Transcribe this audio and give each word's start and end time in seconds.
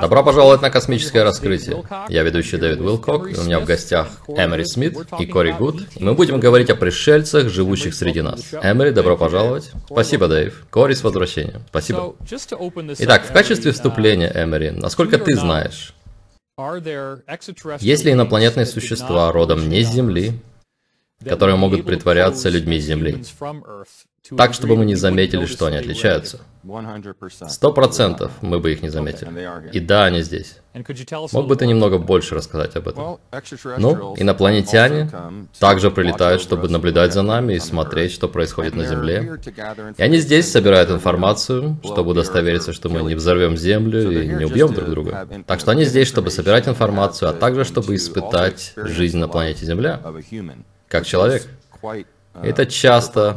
Добро 0.00 0.24
пожаловать 0.24 0.62
на 0.62 0.70
космическое 0.70 1.22
раскрытие. 1.22 1.82
Я 2.08 2.22
ведущий 2.22 2.56
Дэвид 2.56 2.80
Уилкок, 2.80 3.30
и 3.30 3.38
у 3.38 3.44
меня 3.44 3.60
в 3.60 3.64
гостях 3.64 4.08
Эмери 4.28 4.64
Смит 4.64 4.96
и 5.18 5.26
Кори 5.26 5.52
Гуд. 5.52 5.82
Мы 6.00 6.14
будем 6.14 6.40
говорить 6.40 6.70
о 6.70 6.74
пришельцах, 6.76 7.48
живущих 7.48 7.94
среди 7.94 8.22
нас. 8.22 8.40
Эмери, 8.52 8.90
добро 8.90 9.16
пожаловать. 9.16 9.70
Спасибо, 9.86 10.28
Дэйв. 10.28 10.66
Кори, 10.70 10.94
с 10.94 11.04
возвращением. 11.04 11.62
Спасибо. 11.68 12.14
Итак, 12.98 13.24
в 13.24 13.32
качестве 13.32 13.72
вступления, 13.72 14.32
Эмери, 14.34 14.70
насколько 14.70 15.18
ты 15.18 15.36
знаешь, 15.36 15.94
есть 17.80 18.04
ли 18.04 18.12
инопланетные 18.12 18.66
существа 18.66 19.32
родом 19.32 19.68
не 19.68 19.82
с 19.82 19.88
Земли, 19.90 20.32
которые 21.24 21.56
могут 21.56 21.84
притворяться 21.84 22.48
людьми 22.48 22.78
Земли? 22.78 23.24
Так, 24.36 24.54
чтобы 24.54 24.76
мы 24.76 24.86
не 24.86 24.94
заметили, 24.94 25.44
что 25.44 25.66
они 25.66 25.76
отличаются. 25.76 26.40
Сто 27.46 27.74
процентов 27.74 28.32
мы 28.40 28.58
бы 28.58 28.72
их 28.72 28.80
не 28.80 28.88
заметили. 28.88 29.30
И 29.70 29.80
да, 29.80 30.06
они 30.06 30.22
здесь. 30.22 30.56
Мог 31.32 31.46
бы 31.46 31.56
ты 31.56 31.66
немного 31.66 31.98
больше 31.98 32.34
рассказать 32.34 32.74
об 32.74 32.88
этом? 32.88 33.18
Ну, 33.76 34.14
инопланетяне 34.16 35.10
также 35.58 35.90
прилетают, 35.90 36.40
чтобы 36.40 36.70
наблюдать 36.70 37.12
за 37.12 37.20
нами 37.20 37.52
и 37.54 37.58
смотреть, 37.58 38.12
что 38.12 38.28
происходит 38.28 38.74
на 38.74 38.86
Земле. 38.86 39.38
И 39.98 40.02
они 40.02 40.16
здесь 40.16 40.50
собирают 40.50 40.90
информацию, 40.90 41.78
чтобы 41.84 42.12
удостовериться, 42.12 42.72
что 42.72 42.88
мы 42.88 43.02
не 43.02 43.14
взорвем 43.14 43.58
Землю 43.58 44.10
и 44.10 44.26
не 44.26 44.46
убьем 44.46 44.72
друг 44.72 44.88
друга. 44.88 45.28
Так 45.46 45.60
что 45.60 45.72
они 45.72 45.84
здесь, 45.84 46.08
чтобы 46.08 46.30
собирать 46.30 46.66
информацию, 46.66 47.28
а 47.28 47.34
также 47.34 47.64
чтобы 47.64 47.94
испытать 47.94 48.72
жизнь 48.76 49.18
на 49.18 49.28
планете 49.28 49.66
Земля, 49.66 50.00
как 50.94 51.06
человек. 51.06 51.42
Это 52.40 52.66
часто 52.66 53.36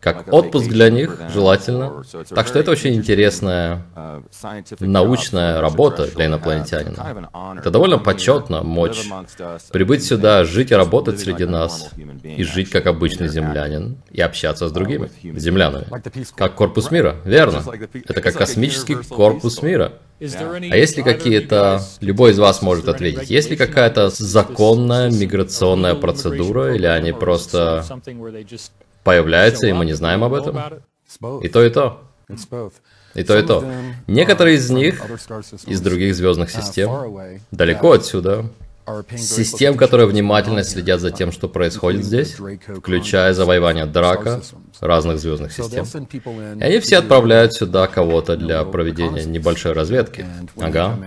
как 0.00 0.32
отпуск 0.32 0.68
для 0.68 0.90
них, 0.90 1.20
желательно. 1.32 2.02
Так 2.30 2.48
что 2.48 2.58
это 2.58 2.72
очень 2.72 2.94
интересная 2.94 3.84
научная 4.80 5.60
работа 5.60 6.08
для 6.08 6.26
инопланетянина. 6.26 7.56
Это 7.56 7.70
довольно 7.70 7.98
почетно 7.98 8.62
мочь 8.64 9.08
прибыть 9.70 10.04
сюда, 10.04 10.42
жить 10.42 10.72
и 10.72 10.74
работать 10.74 11.20
среди 11.20 11.44
нас, 11.44 11.90
и 12.24 12.42
жить 12.42 12.70
как 12.70 12.86
обычный 12.86 13.28
землянин, 13.28 13.96
и 14.10 14.20
общаться 14.20 14.68
с 14.68 14.72
другими 14.72 15.08
землянами. 15.22 15.86
Как 16.36 16.56
корпус 16.56 16.90
мира, 16.90 17.16
верно. 17.24 17.62
Это 18.08 18.20
как 18.20 18.34
космический 18.34 18.96
корпус 18.96 19.62
мира. 19.62 19.92
А 20.20 20.76
есть 20.76 20.96
ли 20.96 21.02
какие-то, 21.02 21.80
любой 22.00 22.32
из 22.32 22.38
вас 22.38 22.60
может 22.60 22.88
ответить, 22.88 23.30
есть 23.30 23.50
ли 23.50 23.56
какая-то 23.56 24.10
законная 24.10 25.10
миграционная 25.10 25.94
процедура, 25.94 26.74
или 26.74 26.86
они 26.86 27.12
просто 27.12 27.84
появляются, 29.04 29.68
и 29.68 29.72
мы 29.72 29.84
не 29.84 29.92
знаем 29.92 30.24
об 30.24 30.34
этом. 30.34 30.58
И 31.42 31.48
то, 31.48 31.64
и 31.64 31.70
то. 31.70 32.02
И 33.14 33.24
то, 33.24 33.38
и 33.38 33.42
то. 33.42 33.64
Некоторые 34.06 34.56
из 34.56 34.70
них 34.70 35.02
из 35.66 35.80
других 35.80 36.14
звездных 36.14 36.50
систем, 36.50 36.90
далеко 37.50 37.92
отсюда, 37.92 38.50
систем, 39.16 39.76
которые 39.76 40.06
внимательно 40.06 40.64
следят 40.64 41.00
за 41.00 41.10
тем, 41.10 41.32
что 41.32 41.48
происходит 41.48 42.04
здесь, 42.04 42.36
включая 42.76 43.32
завоевание 43.34 43.86
Драка, 43.86 44.42
разных 44.80 45.18
звездных 45.18 45.52
систем. 45.52 45.84
И 46.58 46.62
они 46.62 46.78
все 46.80 46.98
отправляют 46.98 47.54
сюда 47.54 47.86
кого-то 47.86 48.36
для 48.36 48.64
проведения 48.64 49.24
небольшой 49.24 49.72
разведки. 49.72 50.26
Ага 50.56 50.98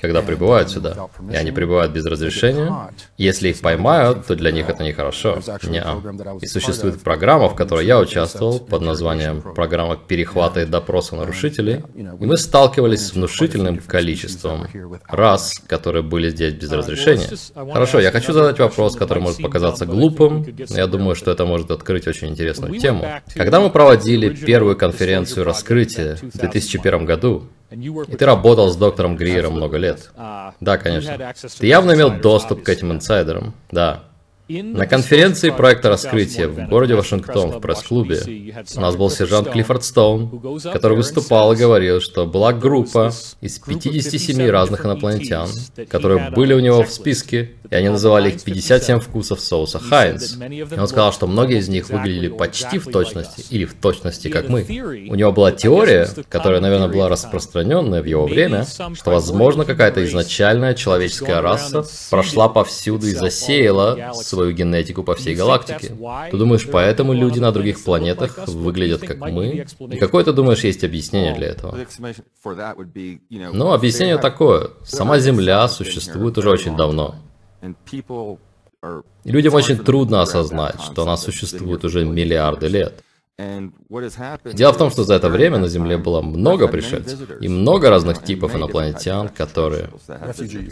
когда 0.00 0.22
прибывают 0.22 0.70
сюда. 0.70 1.08
И 1.32 1.34
они 1.34 1.52
прибывают 1.52 1.92
без 1.92 2.04
разрешения. 2.06 2.90
Если 3.16 3.48
их 3.48 3.60
поймают, 3.60 4.26
то 4.26 4.34
для 4.34 4.50
них 4.50 4.68
это 4.68 4.84
нехорошо. 4.84 5.38
Не 5.62 5.80
-а. 5.80 6.38
И 6.42 6.46
существует 6.46 7.00
программа, 7.02 7.48
в 7.48 7.54
которой 7.54 7.86
я 7.86 7.98
участвовал, 7.98 8.60
под 8.60 8.82
названием 8.82 9.42
«Программа 9.54 9.96
перехвата 9.96 10.60
и 10.62 10.66
допроса 10.66 11.16
нарушителей». 11.16 11.82
И 11.94 12.26
мы 12.26 12.36
сталкивались 12.36 13.06
с 13.06 13.12
внушительным 13.14 13.78
количеством 13.78 14.66
раз, 15.08 15.52
которые 15.66 16.02
были 16.02 16.30
здесь 16.30 16.54
без 16.54 16.70
разрешения. 16.72 17.28
Хорошо, 17.72 18.00
я 18.00 18.10
хочу 18.10 18.32
задать 18.32 18.58
вопрос, 18.58 18.96
который 18.96 19.22
может 19.22 19.42
показаться 19.42 19.86
глупым, 19.86 20.44
но 20.70 20.76
я 20.76 20.86
думаю, 20.86 21.14
что 21.14 21.30
это 21.30 21.44
может 21.44 21.70
открыть 21.70 22.06
очень 22.06 22.28
интересную 22.28 22.78
тему. 22.78 23.06
Когда 23.34 23.60
мы 23.60 23.70
проводили 23.70 24.28
первую 24.28 24.76
конференцию 24.76 25.44
раскрытия 25.44 26.16
в 26.16 26.38
2001 26.38 27.04
году, 27.04 27.44
и 27.70 28.16
ты 28.16 28.24
работал 28.24 28.70
с 28.70 28.76
доктором 28.76 29.16
Гриером 29.16 29.54
много 29.54 29.76
лет. 29.76 30.10
Да, 30.16 30.78
конечно. 30.78 31.34
Ты 31.58 31.66
явно 31.66 31.92
имел 31.92 32.10
доступ 32.20 32.62
к 32.62 32.68
этим 32.68 32.92
инсайдерам. 32.92 33.54
Да. 33.70 34.04
На 34.48 34.86
конференции 34.86 35.50
проекта 35.50 35.88
раскрытия 35.88 36.46
в 36.46 36.68
городе 36.68 36.94
Вашингтон 36.94 37.50
в 37.50 37.60
пресс-клубе 37.60 38.54
у 38.76 38.80
нас 38.80 38.94
был 38.94 39.10
сержант 39.10 39.50
Клиффорд 39.50 39.82
Стоун, 39.82 40.60
который 40.72 40.96
выступал 40.96 41.52
и 41.52 41.56
говорил, 41.56 42.00
что 42.00 42.26
была 42.26 42.52
группа 42.52 43.10
из 43.40 43.58
57 43.58 44.48
разных 44.48 44.86
инопланетян, 44.86 45.48
которые 45.88 46.30
были 46.30 46.54
у 46.54 46.60
него 46.60 46.84
в 46.84 46.90
списке, 46.92 47.55
и 47.70 47.74
они 47.74 47.88
называли 47.88 48.30
их 48.30 48.42
57 48.42 49.00
вкусов 49.00 49.40
соуса 49.40 49.78
Хайнс. 49.78 50.36
И 50.36 50.78
он 50.78 50.88
сказал, 50.88 51.12
что 51.12 51.26
многие 51.26 51.58
из 51.58 51.68
них 51.68 51.88
выглядели 51.88 52.28
почти 52.28 52.78
в 52.78 52.90
точности, 52.90 53.44
или 53.50 53.64
в 53.64 53.74
точности, 53.74 54.28
как 54.28 54.48
мы. 54.48 54.62
У 55.08 55.14
него 55.14 55.32
была 55.32 55.52
теория, 55.52 56.08
которая, 56.28 56.60
наверное, 56.60 56.88
была 56.88 57.08
распространенная 57.08 58.02
в 58.02 58.06
его 58.06 58.26
время, 58.26 58.64
что, 58.64 59.10
возможно, 59.10 59.64
какая-то 59.64 60.04
изначальная 60.04 60.74
человеческая 60.74 61.40
раса 61.40 61.84
прошла 62.10 62.48
повсюду 62.48 63.06
и 63.06 63.14
засеяла 63.14 64.12
свою 64.14 64.52
генетику 64.52 65.02
по 65.02 65.14
всей 65.14 65.34
галактике. 65.34 65.92
Ты 66.30 66.36
думаешь, 66.36 66.66
поэтому 66.70 67.12
люди 67.12 67.38
на 67.38 67.52
других 67.52 67.82
планетах 67.82 68.38
выглядят 68.46 69.02
как 69.02 69.18
мы? 69.18 69.66
И 69.90 69.96
какое, 69.96 70.24
ты 70.24 70.32
думаешь, 70.32 70.64
есть 70.64 70.84
объяснение 70.84 71.34
для 71.34 71.48
этого? 71.48 71.76
Ну, 73.30 73.72
объяснение 73.72 74.18
такое. 74.18 74.70
Сама 74.84 75.18
Земля 75.18 75.68
существует 75.68 76.38
уже 76.38 76.50
очень 76.50 76.76
давно. 76.76 77.16
И 79.24 79.30
людям 79.30 79.54
очень 79.54 79.78
трудно 79.78 80.22
осознать, 80.22 80.80
что 80.80 81.02
она 81.02 81.16
существует 81.16 81.84
уже 81.84 82.04
миллиарды 82.04 82.68
лет. 82.68 83.02
Дело 83.38 84.72
в 84.72 84.78
том, 84.78 84.90
что 84.90 85.04
за 85.04 85.14
это 85.14 85.28
время 85.28 85.58
на 85.58 85.68
Земле 85.68 85.98
было 85.98 86.22
много 86.22 86.68
пришельцев 86.68 87.18
и 87.40 87.48
много 87.48 87.90
разных 87.90 88.22
типов 88.22 88.56
инопланетян, 88.56 89.28
которые... 89.28 89.90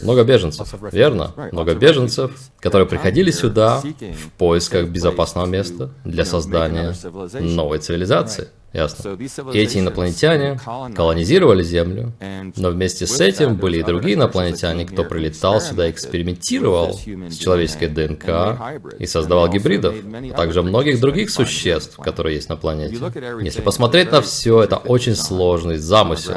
Много 0.02 0.24
беженцев, 0.24 0.74
верно? 0.90 1.34
Много 1.52 1.74
беженцев, 1.74 2.30
которые 2.60 2.88
приходили 2.88 3.30
сюда 3.30 3.82
в 3.82 4.30
поисках 4.38 4.88
безопасного 4.88 5.46
места 5.46 5.90
для 6.04 6.24
создания 6.24 6.94
новой 7.40 7.80
цивилизации. 7.80 8.48
Ясно. 8.74 9.16
И 9.52 9.58
эти 9.58 9.78
инопланетяне 9.78 10.58
колонизировали 10.96 11.62
Землю, 11.62 12.12
но 12.56 12.70
вместе 12.70 13.06
с 13.06 13.20
этим 13.20 13.54
были 13.54 13.78
и 13.78 13.82
другие 13.84 14.16
инопланетяне, 14.16 14.84
кто 14.84 15.04
прилетал 15.04 15.60
сюда 15.60 15.86
и 15.86 15.92
экспериментировал 15.92 16.98
с 16.98 17.36
человеческой 17.36 17.86
ДНК 17.86 18.58
и 18.98 19.06
создавал 19.06 19.48
гибридов, 19.48 19.94
а 20.32 20.36
также 20.36 20.62
многих 20.62 21.00
других 21.00 21.30
существ, 21.30 21.96
которые 21.98 22.34
есть 22.34 22.48
на 22.48 22.56
планете. 22.56 22.98
Если 23.40 23.60
посмотреть 23.60 24.10
на 24.10 24.20
все, 24.20 24.62
это 24.62 24.76
очень 24.76 25.14
сложный 25.14 25.78
замысел. 25.78 26.34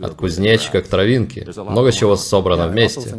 От 0.00 0.14
кузнечика 0.14 0.82
к 0.82 0.88
травинке. 0.88 1.46
Много 1.56 1.92
чего 1.92 2.16
собрано 2.16 2.66
вместе. 2.66 3.14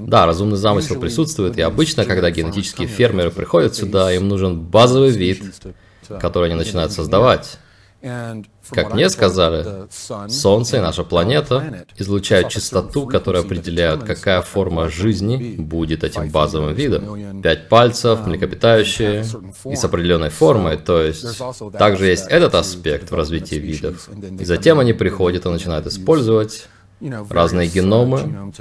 Да, 0.00 0.26
разумный 0.26 0.58
замысел 0.58 1.00
присутствует, 1.00 1.56
и 1.56 1.62
обычно, 1.62 2.04
когда 2.04 2.30
генетические 2.30 2.88
фермеры 2.88 3.30
приходят 3.30 3.74
сюда, 3.74 4.12
им 4.12 4.28
нужен 4.28 4.60
базовый 4.60 5.12
вид, 5.12 5.42
который 6.20 6.50
они 6.50 6.56
начинают 6.56 6.92
создавать. 6.92 7.58
Как 8.00 8.94
мне 8.94 9.08
сказали, 9.08 9.88
Солнце 10.28 10.76
и 10.78 10.80
наша 10.80 11.02
планета 11.02 11.86
излучают 11.96 12.48
частоту, 12.48 13.06
которая 13.06 13.42
определяет, 13.42 14.04
какая 14.04 14.42
форма 14.42 14.88
жизни 14.88 15.56
будет 15.56 16.04
этим 16.04 16.28
базовым 16.30 16.74
видом. 16.74 17.42
Пять 17.42 17.68
пальцев, 17.68 18.26
млекопитающие 18.26 19.24
и 19.64 19.76
с 19.76 19.84
определенной 19.84 20.30
формой, 20.30 20.76
то 20.76 21.00
есть 21.00 21.26
также 21.78 22.06
есть 22.06 22.26
этот 22.28 22.54
аспект 22.54 23.10
в 23.10 23.14
развитии 23.14 23.56
видов. 23.56 24.08
И 24.38 24.44
затем 24.44 24.78
они 24.78 24.92
приходят 24.92 25.46
и 25.46 25.48
начинают 25.48 25.86
использовать 25.86 26.68
разные 27.30 27.68
геномы, 27.68 28.52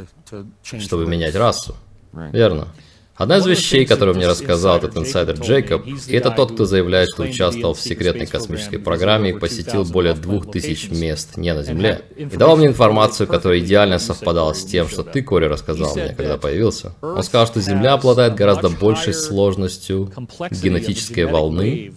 чтобы 0.61 1.05
менять 1.05 1.35
расу. 1.35 1.75
Верно. 2.13 2.67
Одна 3.15 3.37
из 3.37 3.45
вещей, 3.45 3.85
которую 3.85 4.17
мне 4.17 4.27
рассказал 4.27 4.77
этот 4.77 4.97
инсайдер 4.97 5.39
Джейкоб, 5.39 5.87
и 5.87 6.13
это 6.13 6.31
тот, 6.31 6.51
кто 6.51 6.65
заявляет, 6.65 7.09
что 7.13 7.23
участвовал 7.23 7.73
в 7.73 7.79
секретной 7.79 8.25
космической 8.25 8.77
программе 8.77 9.29
и 9.29 9.33
посетил 9.33 9.85
более 9.85 10.13
двух 10.13 10.51
тысяч 10.51 10.89
мест 10.89 11.37
не 11.37 11.53
на 11.53 11.63
Земле, 11.63 12.01
и 12.17 12.25
давал 12.25 12.57
мне 12.57 12.67
информацию, 12.67 13.27
которая 13.27 13.59
идеально 13.59 13.99
совпадала 13.99 14.51
с 14.51 14.65
тем, 14.65 14.89
что 14.89 15.03
ты, 15.03 15.21
Кори, 15.21 15.45
рассказал 15.45 15.95
мне, 15.95 16.13
когда 16.15 16.37
появился. 16.37 16.93
Он 17.01 17.23
сказал, 17.23 17.47
что 17.47 17.61
Земля 17.61 17.93
обладает 17.93 18.35
гораздо 18.35 18.69
большей 18.69 19.13
сложностью 19.13 20.11
генетической 20.51 21.23
волны, 21.25 21.93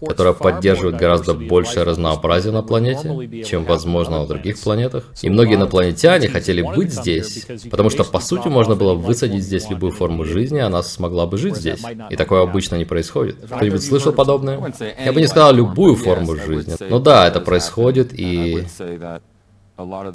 которая 0.00 0.32
поддерживает 0.34 0.96
гораздо 0.96 1.34
большее 1.34 1.84
разнообразие 1.84 2.52
на 2.52 2.62
планете, 2.62 3.44
чем 3.44 3.64
возможно 3.64 4.20
на 4.20 4.26
других 4.26 4.58
планетах. 4.60 5.04
И 5.22 5.30
многие 5.30 5.54
инопланетяне 5.54 6.28
хотели 6.28 6.62
быть 6.62 6.92
здесь, 6.92 7.46
потому 7.70 7.90
что, 7.90 8.04
по 8.04 8.20
сути, 8.20 8.48
можно 8.48 8.76
было 8.76 8.94
высадить 8.94 9.42
здесь 9.42 9.68
любую 9.70 9.92
форму 9.92 10.24
жизни, 10.24 10.58
и 10.58 10.62
она 10.62 10.82
смогла 10.82 11.26
бы 11.26 11.38
жить 11.38 11.56
здесь. 11.56 11.82
И 12.10 12.16
такое 12.16 12.42
обычно 12.42 12.76
не 12.76 12.84
происходит. 12.84 13.36
Кто-нибудь 13.44 13.84
слышал 13.84 14.12
подобное? 14.12 14.72
Я 15.04 15.12
бы 15.12 15.20
не 15.20 15.26
сказал 15.26 15.54
любую 15.54 15.96
форму 15.96 16.36
жизни. 16.36 16.74
Но 16.88 16.98
да, 16.98 17.26
это 17.26 17.40
происходит, 17.40 18.12
и 18.12 18.64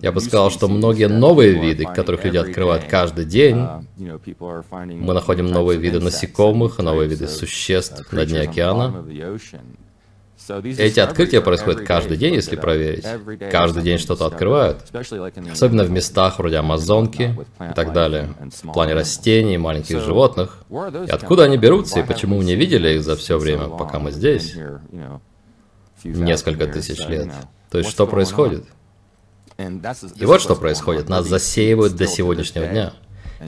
Я 0.01 0.11
бы 0.11 0.21
сказал, 0.21 0.49
что 0.49 0.67
многие 0.67 1.07
новые 1.07 1.53
виды, 1.53 1.85
которых 1.85 2.25
люди 2.25 2.37
открывают 2.37 2.85
каждый 2.85 3.25
день, 3.25 3.67
Uh, 4.01 4.95
мы 4.95 5.13
находим 5.13 5.47
новые 5.47 5.79
виды 5.79 5.99
насекомых, 5.99 6.79
новые 6.79 7.07
виды 7.07 7.27
существ 7.27 8.11
на 8.11 8.25
дне 8.25 8.41
океана. 8.41 9.05
Эти 10.49 10.99
открытия 10.99 11.41
происходят 11.41 11.81
каждый 11.81 12.17
день, 12.17 12.33
если 12.33 12.55
проверить. 12.55 13.05
Каждый 13.51 13.83
день 13.83 13.99
что-то 13.99 14.25
открывают. 14.25 14.83
Особенно 15.51 15.83
в 15.83 15.91
местах 15.91 16.39
вроде 16.39 16.57
Амазонки 16.57 17.37
и 17.59 17.73
так 17.75 17.93
далее. 17.93 18.33
В 18.63 18.71
плане 18.73 18.93
растений, 18.93 19.57
маленьких 19.57 20.01
животных. 20.01 20.63
И 20.69 21.11
откуда 21.11 21.43
они 21.43 21.57
берутся, 21.57 21.99
и 21.99 22.03
почему 22.03 22.37
мы 22.37 22.43
не 22.43 22.55
видели 22.55 22.95
их 22.95 23.03
за 23.03 23.15
все 23.15 23.37
время, 23.37 23.67
пока 23.67 23.99
мы 23.99 24.11
здесь? 24.11 24.55
Несколько 26.03 26.65
тысяч 26.65 27.07
лет. 27.07 27.29
То 27.69 27.77
есть 27.77 27.91
что 27.91 28.07
происходит? 28.07 28.65
И 30.15 30.25
вот 30.25 30.41
что 30.41 30.55
происходит. 30.55 31.09
Нас 31.09 31.27
засеивают 31.27 31.95
до 31.95 32.07
сегодняшнего 32.07 32.67
дня. 32.67 32.93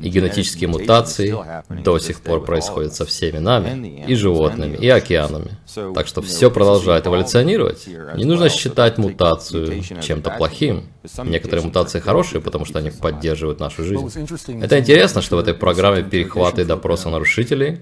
И 0.01 0.10
генетические 0.10 0.69
мутации 0.69 1.36
до 1.69 2.00
сих 2.00 2.21
пор 2.21 2.44
происходят 2.44 2.95
со 2.95 3.06
всеми 3.06 3.38
нами, 3.38 4.04
и 4.07 4.15
животными, 4.15 4.75
и 4.75 4.89
океанами. 4.89 5.51
Так 5.94 6.07
что 6.07 6.24
все 6.24 6.50
продолжает 6.50 7.06
эволюционировать. 7.06 7.88
Не 8.15 8.25
нужно 8.25 8.50
считать 8.50 8.98
мутацию 8.98 9.83
чем-то 10.01 10.31
плохим. 10.31 10.86
Некоторые 11.24 11.63
мутации 11.65 12.00
хорошие, 12.00 12.42
потому 12.42 12.66
что 12.66 12.80
они 12.80 12.89
поддерживают 12.89 13.59
нашу 13.59 13.83
жизнь. 13.83 14.09
Это 14.63 14.80
интересно, 14.80 15.21
что 15.21 15.36
в 15.36 15.39
этой 15.39 15.54
программе 15.54 16.01
перехвата 16.01 16.62
и 16.62 16.66
допроса 16.66 17.09
нарушителей 17.09 17.81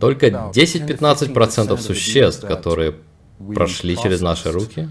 только 0.00 0.28
10-15% 0.28 1.76
существ, 1.78 2.46
которые 2.46 2.94
прошли 3.54 3.98
через 3.98 4.22
наши 4.22 4.50
руки, 4.50 4.88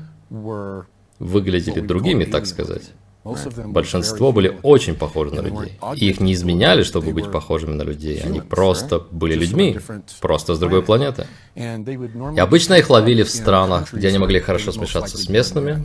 выглядели 1.19 1.79
другими, 1.79 2.25
так 2.25 2.45
сказать. 2.45 2.91
Большинство 3.23 4.31
были 4.31 4.57
очень 4.63 4.95
похожи 4.95 5.33
на 5.35 5.41
людей. 5.41 5.77
И 5.95 6.09
их 6.09 6.19
не 6.19 6.33
изменяли, 6.33 6.83
чтобы 6.83 7.11
быть 7.11 7.31
похожими 7.31 7.73
на 7.73 7.83
людей. 7.83 8.21
Они 8.21 8.41
просто 8.41 8.99
были 9.11 9.35
людьми, 9.35 9.77
просто 10.21 10.55
с 10.55 10.59
другой 10.59 10.81
планеты. 10.83 11.27
И 11.55 12.39
обычно 12.39 12.75
их 12.75 12.89
ловили 12.89 13.23
в 13.23 13.29
странах, 13.29 13.93
где 13.93 14.07
они 14.07 14.17
могли 14.17 14.39
хорошо 14.39 14.71
смешаться 14.71 15.17
с 15.17 15.29
местными. 15.29 15.83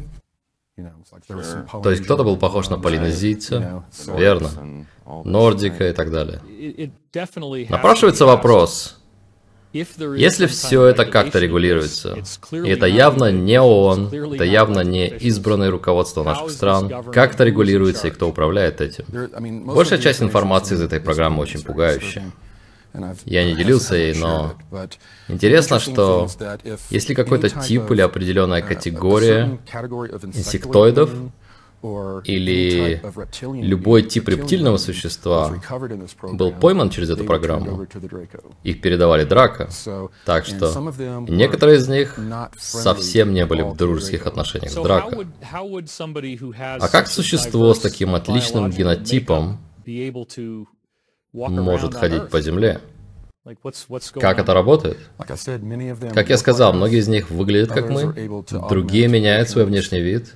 То 1.83 1.91
есть 1.91 2.05
кто-то 2.05 2.25
был 2.25 2.37
похож 2.37 2.69
на 2.69 2.79
полинезийца, 2.79 3.85
верно, 4.07 4.87
нордика 5.25 5.89
и 5.89 5.93
так 5.93 6.11
далее. 6.11 6.41
Напрашивается 7.69 8.27
вопрос, 8.27 9.01
если 9.75 10.47
все 10.47 10.87
это 10.87 11.05
как-то 11.05 11.41
регулируется, 11.41 12.17
и 12.53 12.69
это 12.69 12.87
явно 12.87 13.33
не 13.33 13.61
ООН, 13.61 14.35
это 14.35 14.45
явно 14.45 14.81
не 14.81 15.09
избранное 15.09 15.71
руководство 15.71 16.23
наших 16.23 16.51
стран, 16.51 17.05
как 17.13 17.35
это 17.35 17.43
регулируется 17.43 18.09
и 18.09 18.11
кто 18.13 18.29
управляет 18.29 18.81
этим? 18.81 19.05
Большая 19.67 19.99
часть 19.99 20.23
информации 20.23 20.77
из 20.77 20.81
этой 20.81 21.01
программы 21.01 21.43
очень 21.43 21.63
пугающая. 21.63 22.31
Я 23.25 23.45
не 23.45 23.57
делился 23.57 23.97
ей, 23.97 24.15
но 24.15 24.55
интересно, 25.27 25.81
что 25.81 26.29
если 26.91 27.15
какой-то 27.15 27.51
тип 27.51 27.91
или 27.91 28.01
определенная 28.01 28.63
категория 28.63 29.59
инсектоидов 30.23 31.11
или 32.25 33.01
любой 33.61 34.03
тип 34.03 34.29
рептильного 34.29 34.79
существа 34.79 35.55
был 36.33 36.53
пойман 36.53 36.91
через 36.91 37.11
эту 37.11 37.25
программу, 37.25 37.87
их 38.63 38.81
передавали 38.81 39.25
Драко. 39.25 39.69
Так 40.25 40.47
что 40.47 40.73
некоторые 41.29 41.79
из 41.79 41.89
них 41.89 42.19
совсем 42.59 43.35
не 43.35 43.45
были 43.45 43.63
в 43.63 43.77
дружеских 43.77 44.27
отношениях 44.27 44.73
с 44.73 44.75
Драко. 44.75 45.27
А 46.81 46.89
как 46.89 47.09
существо 47.09 47.75
с 47.75 47.81
таким 47.81 48.15
отличным 48.15 48.71
генотипом 48.71 49.59
может 51.33 51.95
ходить 51.95 52.31
по 52.31 52.41
земле? 52.41 52.81
Как 54.15 54.39
это 54.39 54.55
работает? 54.55 54.97
Как 56.15 56.31
я 56.31 56.39
сказал, 56.39 56.73
многие 56.73 57.01
из 57.01 57.09
них 57.09 57.31
выглядят 57.31 57.73
как 57.73 57.91
мы, 57.91 58.43
другие 58.71 59.07
меняют 59.07 59.51
свой 59.51 59.67
внешний 59.67 60.01
вид, 60.01 60.33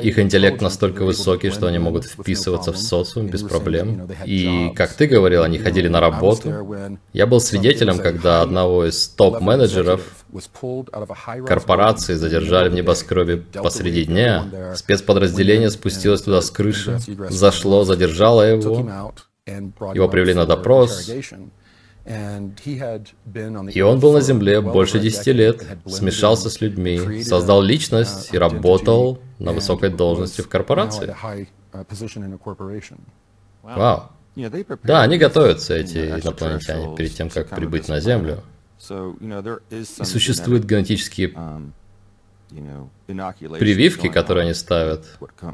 их 0.00 0.18
интеллект 0.18 0.60
настолько 0.60 1.04
высокий, 1.04 1.50
что 1.50 1.66
они 1.66 1.78
могут 1.78 2.04
вписываться 2.04 2.72
в 2.72 2.78
социум 2.78 3.28
без 3.28 3.42
проблем. 3.42 4.08
И, 4.24 4.72
как 4.74 4.92
ты 4.94 5.06
говорил, 5.06 5.42
они 5.42 5.58
ходили 5.58 5.88
на 5.88 6.00
работу. 6.00 6.98
Я 7.12 7.26
был 7.26 7.40
свидетелем, 7.40 7.98
когда 7.98 8.42
одного 8.42 8.86
из 8.86 9.08
топ-менеджеров 9.08 10.02
корпорации 11.46 12.14
задержали 12.14 12.68
в 12.68 12.74
небоскребе 12.74 13.44
посреди 13.62 14.04
дня. 14.04 14.74
Спецподразделение 14.74 15.70
спустилось 15.70 16.22
туда 16.22 16.40
с 16.40 16.50
крыши, 16.50 16.98
зашло, 17.30 17.84
задержало 17.84 18.42
его. 18.42 19.12
Его 19.46 20.08
привели 20.08 20.34
на 20.34 20.46
допрос. 20.46 21.10
И 22.04 23.80
он 23.80 23.98
был 23.98 24.12
на 24.12 24.20
Земле 24.20 24.60
больше 24.60 24.98
десяти 24.98 25.32
лет, 25.32 25.64
смешался 25.86 26.50
с 26.50 26.60
людьми, 26.60 27.22
создал 27.22 27.62
личность 27.62 28.30
и 28.32 28.38
работал 28.38 29.18
на 29.38 29.52
высокой 29.52 29.88
должности 29.90 30.42
в 30.42 30.48
корпорации. 30.48 31.16
Вау. 33.62 34.10
Да, 34.82 35.02
они 35.02 35.16
готовятся, 35.16 35.74
эти 35.74 35.98
инопланетяне, 36.20 36.94
перед 36.96 37.14
тем, 37.14 37.30
как 37.30 37.48
прибыть 37.50 37.88
на 37.88 38.00
Землю. 38.00 38.42
И 39.70 39.84
существуют 40.04 40.64
генетические 40.64 41.34
прививки, 43.58 44.08
которые 44.08 44.44
они 44.44 44.54
ставят, 44.54 45.04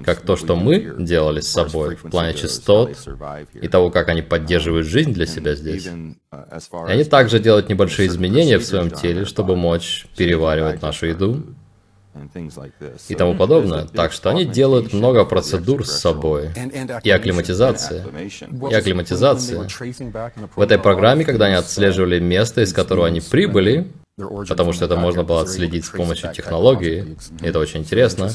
как 0.04 0.20
то, 0.20 0.36
что 0.36 0.56
мы 0.56 0.94
делали 0.98 1.40
с 1.40 1.48
собой 1.48 1.96
в 1.96 2.10
плане 2.10 2.34
частот 2.34 2.96
и 3.54 3.68
того, 3.68 3.90
как 3.90 4.08
они 4.08 4.22
поддерживают 4.22 4.86
жизнь 4.86 5.12
для 5.12 5.26
себя 5.26 5.54
здесь. 5.54 5.86
И 5.86 6.90
они 6.92 7.04
также 7.04 7.38
делают 7.38 7.68
небольшие 7.68 8.08
изменения 8.08 8.58
в 8.58 8.64
своем 8.64 8.90
теле, 8.90 9.24
чтобы 9.24 9.56
мочь 9.56 10.06
переваривать 10.16 10.82
нашу 10.82 11.06
еду 11.06 11.42
и 13.08 13.14
тому 13.14 13.34
подобное. 13.36 13.86
Так 13.86 14.12
что 14.12 14.30
они 14.30 14.44
делают 14.44 14.92
много 14.92 15.24
процедур 15.24 15.86
с 15.86 15.92
собой. 15.92 16.50
И 17.04 17.10
акклиматизация. 17.10 18.04
И 18.70 18.74
акклиматизация. 18.74 19.68
В 20.56 20.60
этой 20.60 20.78
программе, 20.78 21.24
когда 21.24 21.46
они 21.46 21.54
отслеживали 21.54 22.18
место, 22.18 22.62
из 22.62 22.72
которого 22.72 23.06
они 23.06 23.20
прибыли, 23.20 23.88
потому 24.48 24.72
что 24.72 24.84
это 24.84 24.96
можно 24.96 25.22
было 25.24 25.42
отследить 25.42 25.84
с 25.84 25.90
помощью 25.90 26.32
технологии, 26.32 27.16
и 27.40 27.46
это 27.46 27.58
очень 27.58 27.80
интересно. 27.80 28.30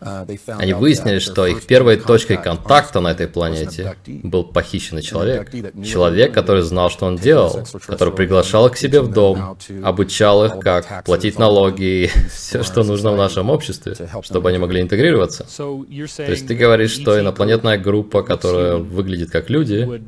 Они 0.00 0.72
выяснили, 0.72 1.18
что 1.18 1.46
их 1.46 1.66
первой 1.66 1.96
точкой 1.96 2.38
контакта 2.38 3.00
на 3.00 3.08
этой 3.08 3.28
планете 3.28 3.96
был 4.06 4.44
похищенный 4.44 5.02
человек. 5.02 5.50
Человек, 5.84 6.32
который 6.32 6.62
знал, 6.62 6.90
что 6.90 7.06
он 7.06 7.16
делал, 7.16 7.66
который 7.86 8.14
приглашал 8.14 8.66
их 8.66 8.72
к 8.72 8.76
себе 8.76 9.00
в 9.00 9.12
дом, 9.12 9.58
обучал 9.84 10.46
их, 10.46 10.58
как 10.60 11.04
платить 11.04 11.38
налоги 11.38 11.82
и 11.82 12.06
все, 12.32 12.62
что 12.62 12.82
нужно 12.82 13.12
в 13.12 13.16
нашем 13.16 13.50
обществе, 13.50 13.94
чтобы 14.22 14.48
они 14.48 14.58
могли 14.58 14.80
интегрироваться. 14.80 15.46
То 15.56 16.30
есть 16.30 16.46
ты 16.46 16.54
говоришь, 16.54 16.92
что 16.92 17.20
инопланетная 17.20 17.76
группа, 17.76 18.22
которая 18.22 18.76
выглядит 18.76 19.30
как 19.30 19.50
люди, 19.50 20.02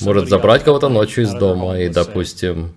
может 0.00 0.28
забрать 0.28 0.62
кого-то 0.62 0.88
ночью 0.88 1.24
из 1.24 1.32
дома 1.32 1.80
и, 1.80 1.88
допустим, 1.88 2.74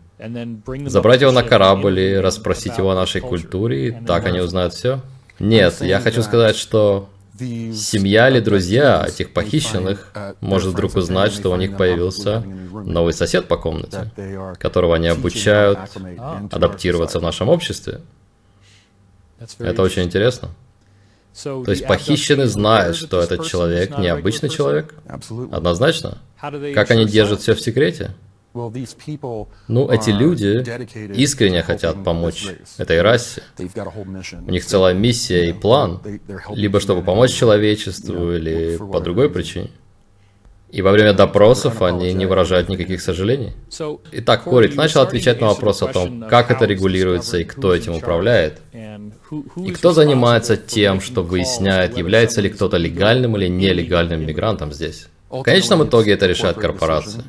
забрать 0.88 1.22
его 1.22 1.32
на 1.32 1.44
корабль 1.44 2.00
и 2.00 2.16
расспросить 2.16 2.78
его 2.78 2.92
о 2.92 2.96
нашей 2.96 3.22
культуре, 3.22 3.88
и 3.88 3.92
так 3.92 4.26
они 4.26 4.40
узнают 4.40 4.74
все? 4.74 5.02
Нет, 5.40 5.82
я 5.82 6.00
хочу 6.00 6.22
сказать, 6.22 6.56
что 6.56 7.10
семья 7.38 8.30
или 8.30 8.40
друзья 8.40 9.06
этих 9.06 9.34
похищенных 9.34 10.12
может 10.40 10.74
вдруг 10.74 10.96
узнать, 10.96 11.34
что 11.34 11.52
у 11.52 11.56
них 11.56 11.76
появился 11.76 12.42
новый 12.72 13.14
сосед 13.14 13.48
по 13.48 13.58
комнате, 13.58 14.12
которого 14.60 14.96
они 14.96 15.08
обучают 15.08 15.80
адаптироваться 16.52 17.20
в 17.20 17.24
нашем 17.24 17.50
обществе. 17.50 18.02
Это 19.60 19.82
очень 19.82 20.04
интересно. 20.04 20.50
То 21.44 21.66
есть 21.68 21.86
похищенный 21.86 22.46
знает, 22.46 22.96
что 22.96 23.20
этот 23.20 23.46
человек 23.46 23.98
необычный 23.98 24.50
человек? 24.50 24.96
Однозначно. 25.52 26.20
Как 26.40 26.92
они 26.92 27.06
держат 27.06 27.42
все 27.42 27.54
в 27.56 27.62
секрете? 27.62 28.12
Ну, 29.68 29.90
эти 29.90 30.10
люди 30.10 30.64
искренне 31.14 31.62
хотят 31.62 32.04
помочь 32.04 32.48
этой 32.78 33.02
расе. 33.02 33.44
У 33.58 34.52
них 34.52 34.66
целая 34.66 34.94
миссия 34.94 35.50
и 35.50 35.54
план, 35.54 36.02
либо 36.50 36.80
чтобы 36.80 37.02
помочь 37.04 37.32
человечеству, 37.32 38.34
или 38.34 38.78
по 38.78 39.02
другой 39.02 39.30
причине. 39.30 39.72
И 40.72 40.82
во 40.82 40.92
время 40.92 41.14
допросов 41.14 41.82
они 41.82 42.12
не 42.14 42.26
выражают 42.26 42.68
никаких 42.70 43.02
сожалений. 43.02 43.54
Итак, 44.12 44.44
Кори, 44.44 44.68
ты 44.68 44.76
начал 44.76 45.02
отвечать 45.02 45.40
на 45.40 45.48
вопрос 45.48 45.82
о 45.84 45.88
том, 45.88 46.26
как 46.28 46.52
это 46.52 46.66
регулируется 46.66 47.38
и 47.38 47.44
кто 47.44 47.74
этим 47.74 47.96
управляет. 47.96 48.62
И 49.58 49.72
кто 49.72 49.92
занимается 49.92 50.58
тем, 50.58 51.02
что 51.02 51.24
выясняет, 51.24 51.98
является 51.98 52.42
ли 52.42 52.50
кто-то 52.50 52.78
легальным 52.78 53.38
или 53.38 53.48
нелегальным 53.48 54.26
мигрантом 54.26 54.72
здесь. 54.74 55.08
В 55.30 55.44
конечном 55.44 55.84
итоге 55.84 56.14
это 56.14 56.28
решает 56.28 56.58
корпорация. 56.58 57.24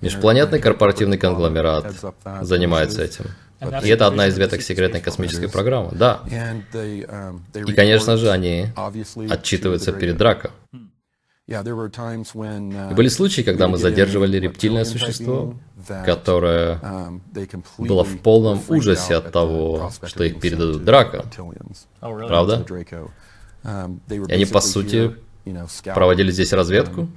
Межпланетный 0.00 0.60
корпоративный 0.60 1.18
конгломерат 1.18 1.92
занимается 2.42 3.02
этим. 3.02 3.26
И 3.82 3.88
это 3.88 4.06
одна 4.06 4.26
из 4.26 4.38
веток 4.38 4.62
секретной 4.62 5.00
космической 5.00 5.48
программы, 5.48 5.90
да. 5.92 6.20
И, 6.74 7.72
конечно 7.74 8.16
же, 8.16 8.30
они 8.30 8.68
отчитываются 9.28 9.92
перед 9.92 10.16
Драко. 10.16 10.50
Uh, 11.46 12.90
И 12.90 12.94
были 12.94 13.08
случаи, 13.08 13.42
когда 13.42 13.68
мы 13.68 13.76
задерживали 13.76 14.38
рептильное 14.38 14.86
существо, 14.86 15.54
которое 16.06 16.78
um, 16.78 17.20
было 17.76 18.02
в 18.02 18.18
полном 18.20 18.62
ужасе 18.66 19.16
от 19.16 19.30
того, 19.30 19.90
что 20.04 20.24
их 20.24 20.40
передадут 20.40 20.84
Драко. 20.84 21.26
Правда? 22.00 22.64
Um, 23.62 24.00
И 24.08 24.32
они, 24.32 24.46
по 24.46 24.60
сути, 24.60 25.14
проводили 25.84 26.30
здесь 26.30 26.54
разведку 26.54 27.10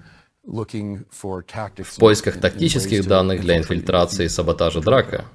в 0.47 1.99
поисках 1.99 2.39
тактических 2.39 3.05
данных 3.05 3.41
для 3.41 3.57
инфильтрации 3.57 4.25
и 4.25 4.29
саботажа 4.29 4.81
Драка. 4.81 5.25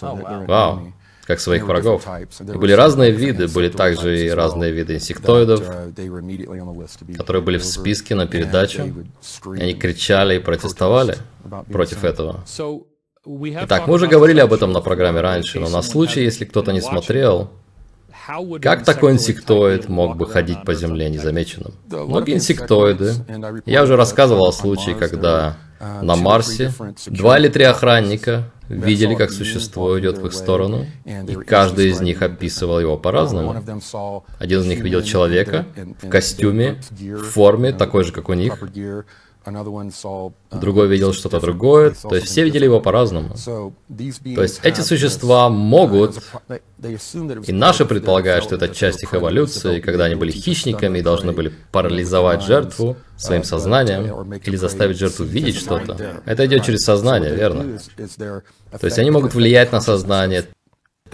Вау 0.00 0.92
как 1.26 1.40
своих 1.40 1.64
врагов. 1.64 2.06
И 2.40 2.56
были 2.56 2.72
разные 2.72 3.10
виды, 3.10 3.48
были 3.48 3.68
также 3.68 4.26
и 4.26 4.30
разные 4.30 4.70
виды 4.70 4.94
инсектоидов, 4.94 5.60
которые 7.16 7.42
были 7.42 7.58
в 7.58 7.64
списке 7.64 8.14
на 8.14 8.26
передачу, 8.26 8.82
и 9.56 9.60
они 9.60 9.74
кричали 9.74 10.36
и 10.36 10.38
протестовали 10.38 11.16
против 11.70 12.04
этого. 12.04 12.44
Итак, 13.24 13.88
мы 13.88 13.94
уже 13.94 14.06
говорили 14.06 14.38
об 14.38 14.52
этом 14.52 14.72
на 14.72 14.80
программе 14.80 15.20
раньше, 15.20 15.58
но 15.58 15.68
на 15.68 15.82
случай, 15.82 16.22
если 16.22 16.44
кто-то 16.44 16.72
не 16.72 16.80
смотрел, 16.80 17.50
как 18.60 18.84
такой 18.84 19.12
инсектоид 19.12 19.88
мог 19.88 20.16
бы 20.16 20.26
ходить 20.26 20.64
по 20.64 20.74
Земле 20.74 21.08
незамеченным? 21.08 21.74
Многие 21.90 22.34
инсектоиды. 22.34 23.14
Я 23.64 23.82
уже 23.82 23.96
рассказывал 23.96 24.46
о 24.46 24.52
случае, 24.52 24.94
когда 24.94 25.56
на 25.80 26.16
Марсе 26.16 26.72
два 27.06 27.38
или 27.38 27.48
три 27.48 27.64
охранника 27.64 28.50
видели, 28.68 29.14
как 29.14 29.30
существо 29.30 29.98
идет 30.00 30.18
в 30.18 30.26
их 30.26 30.32
сторону, 30.32 30.86
и 31.04 31.34
каждый 31.34 31.90
из 31.90 32.00
них 32.00 32.22
описывал 32.22 32.80
его 32.80 32.96
по-разному. 32.96 33.62
Один 34.38 34.60
из 34.60 34.66
них 34.66 34.80
видел 34.80 35.02
человека 35.02 35.66
в 36.02 36.08
костюме, 36.08 36.80
в 36.90 37.22
форме, 37.22 37.72
такой 37.72 38.04
же, 38.04 38.12
как 38.12 38.28
у 38.28 38.34
них, 38.34 38.58
Другой 40.50 40.88
видел 40.88 41.12
что-то 41.12 41.40
другое, 41.40 41.94
то 42.02 42.14
есть 42.14 42.26
все 42.26 42.44
видели 42.44 42.64
его 42.64 42.80
по-разному. 42.80 43.34
То 43.34 44.42
есть 44.42 44.60
эти 44.62 44.80
существа 44.80 45.48
могут, 45.48 46.22
и 47.46 47.52
наши 47.52 47.84
предполагают, 47.84 48.44
что 48.44 48.56
это 48.56 48.68
часть 48.68 49.02
их 49.02 49.14
эволюции, 49.14 49.80
когда 49.80 50.04
они 50.04 50.14
были 50.14 50.30
хищниками 50.30 50.98
и 50.98 51.02
должны 51.02 51.32
были 51.32 51.52
парализовать 51.72 52.42
жертву 52.42 52.96
своим 53.16 53.44
сознанием 53.44 54.32
или 54.34 54.56
заставить 54.56 54.98
жертву 54.98 55.24
видеть 55.24 55.56
что-то. 55.56 56.22
Это 56.24 56.46
идет 56.46 56.64
через 56.64 56.84
сознание, 56.84 57.34
верно? 57.34 57.78
То 57.96 58.84
есть 58.84 58.98
они 58.98 59.10
могут 59.10 59.34
влиять 59.34 59.72
на 59.72 59.80
сознание 59.80 60.44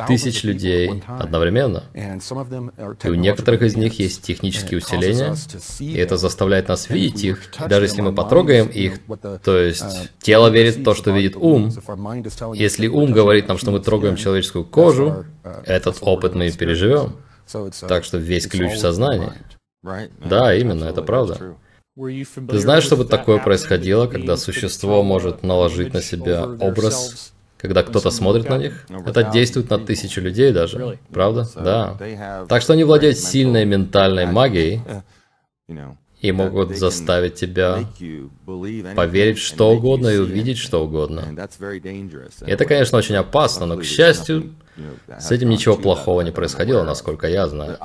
тысяч 0.07 0.43
людей 0.45 1.03
одновременно. 1.07 1.85
И 1.95 3.09
у 3.09 3.15
некоторых 3.15 3.63
из 3.63 3.77
них 3.77 3.99
есть 3.99 4.23
технические 4.23 4.79
усиления, 4.79 5.35
и 5.81 5.95
это 5.95 6.17
заставляет 6.17 6.69
нас 6.69 6.89
видеть 6.89 7.25
их, 7.25 7.41
даже 7.69 7.87
если 7.87 8.01
мы 8.01 8.15
потрогаем 8.15 8.67
их, 8.69 9.01
то 9.45 9.59
есть 9.59 10.11
тело 10.21 10.49
верит 10.49 10.77
в 10.77 10.85
то, 10.85 10.95
что 10.95 11.11
видит 11.11 11.37
ум. 11.37 11.71
Если 12.55 12.87
ум 12.87 13.13
говорит 13.13 13.49
нам, 13.49 13.59
что 13.59 13.71
мы 13.71 13.81
трогаем 13.81 14.17
человеческую 14.17 14.65
кожу, 14.65 15.25
этот 15.65 15.99
опыт 16.01 16.35
мы 16.35 16.49
и 16.49 16.53
переживем. 16.53 17.17
Так 17.89 18.05
что 18.05 18.19
весь 18.19 18.47
ключ 18.47 18.73
в 18.73 18.79
сознании. 18.79 19.33
Да, 20.25 20.55
именно, 20.55 20.85
это 20.85 21.03
правда. 21.03 21.57
Ты 21.95 22.59
знаешь, 22.59 22.85
чтобы 22.85 23.05
такое 23.05 23.39
происходило, 23.39 24.07
когда 24.07 24.39
существо 24.39 25.03
может 25.03 25.43
наложить 25.43 25.93
на 25.93 26.01
себя 26.01 26.45
образ 26.45 27.32
когда 27.63 27.85
кто-то 27.85 28.11
смотрит 28.11 28.49
на 28.51 28.59
них. 28.59 28.87
Это 29.07 29.23
действует 29.23 29.71
на 29.71 29.79
тысячу 29.79 30.21
людей 30.21 30.53
даже. 30.53 30.99
Правда? 31.11 31.49
Да. 31.55 32.47
Так 32.49 32.61
что 32.61 32.73
они 32.73 32.85
владеют 32.85 33.19
сильной 33.19 33.65
ментальной 33.65 34.27
магией 34.27 34.83
и 36.21 36.33
могут 36.33 36.77
заставить 36.77 37.37
тебя 37.37 37.85
поверить 38.97 39.39
в 39.39 39.43
что 39.43 39.71
угодно 39.71 40.09
и 40.09 40.19
увидеть 40.19 40.59
что 40.59 40.85
угодно. 40.85 41.23
И 42.47 42.51
это, 42.51 42.65
конечно, 42.65 42.99
очень 42.99 43.15
опасно, 43.15 43.67
но, 43.67 43.77
к 43.77 43.85
счастью, 43.85 44.55
с 45.19 45.31
этим 45.31 45.51
ничего 45.51 45.77
плохого 45.77 46.23
не 46.23 46.31
происходило, 46.31 46.83
насколько 46.83 47.29
я 47.29 47.47
знаю. 47.49 47.79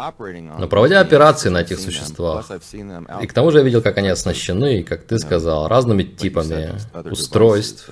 Но 0.58 0.68
проводя 0.68 1.02
операции 1.02 1.50
на 1.50 1.62
этих 1.62 1.80
существах, 1.80 2.50
и 3.22 3.28
к 3.28 3.34
тому 3.34 3.52
же 3.52 3.60
я 3.60 3.64
видел, 3.64 3.82
как 3.82 3.98
они 3.98 4.10
оснащены, 4.10 4.84
как 4.84 5.04
ты 5.04 5.20
сказал, 5.20 5.68
разными 5.68 6.04
типами 6.04 6.76
устройств, 7.10 7.90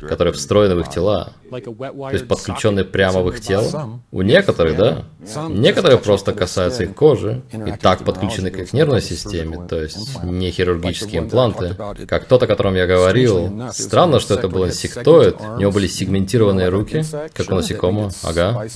которые 0.00 0.32
встроены 0.34 0.74
в 0.74 0.80
их 0.80 0.90
тела, 0.90 1.32
то 1.50 2.10
есть 2.12 2.28
подключенные 2.28 2.84
прямо 2.84 3.22
в 3.22 3.28
их 3.30 3.40
тело. 3.40 4.00
У 4.10 4.22
некоторых, 4.22 4.76
да. 4.76 5.04
Некоторые 5.48 5.98
просто 5.98 6.32
касаются 6.32 6.84
их 6.84 6.94
кожи 6.94 7.42
и 7.52 7.72
так 7.72 8.04
подключены 8.04 8.50
к 8.50 8.58
их 8.58 8.72
нервной 8.72 9.02
системе, 9.02 9.66
то 9.68 9.80
есть 9.80 10.22
не 10.22 10.50
хирургические 10.50 11.22
импланты. 11.22 11.76
Как 12.06 12.26
тот, 12.26 12.42
о 12.42 12.46
котором 12.46 12.74
я 12.74 12.86
говорил, 12.86 13.70
странно, 13.72 14.20
что 14.20 14.34
это 14.34 14.48
был 14.48 14.66
инсектоид, 14.66 15.36
у 15.40 15.58
него 15.58 15.72
были 15.72 15.86
сегментированные 15.86 16.68
руки, 16.68 17.04
как 17.34 17.50
у 17.50 17.54
насекомого, 17.54 18.10
Ага. 18.22 18.66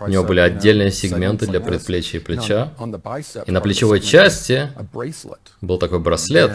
У 0.00 0.08
него 0.08 0.24
были 0.24 0.40
отдельные 0.40 0.90
сегменты 0.90 1.46
для 1.46 1.60
предплечья 1.60 2.18
и 2.18 2.22
плеча. 2.22 2.72
И 3.46 3.50
на 3.50 3.60
плечевой 3.60 4.00
части 4.00 4.68
был 5.60 5.78
такой 5.78 5.98
браслет. 5.98 6.50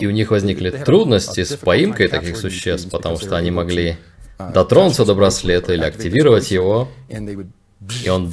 И 0.00 0.06
у 0.06 0.10
них 0.10 0.30
возникли 0.32 0.70
трудности 0.70 1.44
с 1.44 1.56
поимкой 1.56 2.08
таких 2.08 2.36
существ, 2.36 2.90
потому 2.90 3.18
что 3.18 3.36
они 3.36 3.50
могли 3.50 3.96
дотронуться 4.38 5.04
до 5.04 5.14
браслета 5.14 5.72
или 5.74 5.84
активировать 5.84 6.50
его, 6.50 6.88
и 7.08 8.08
он 8.08 8.26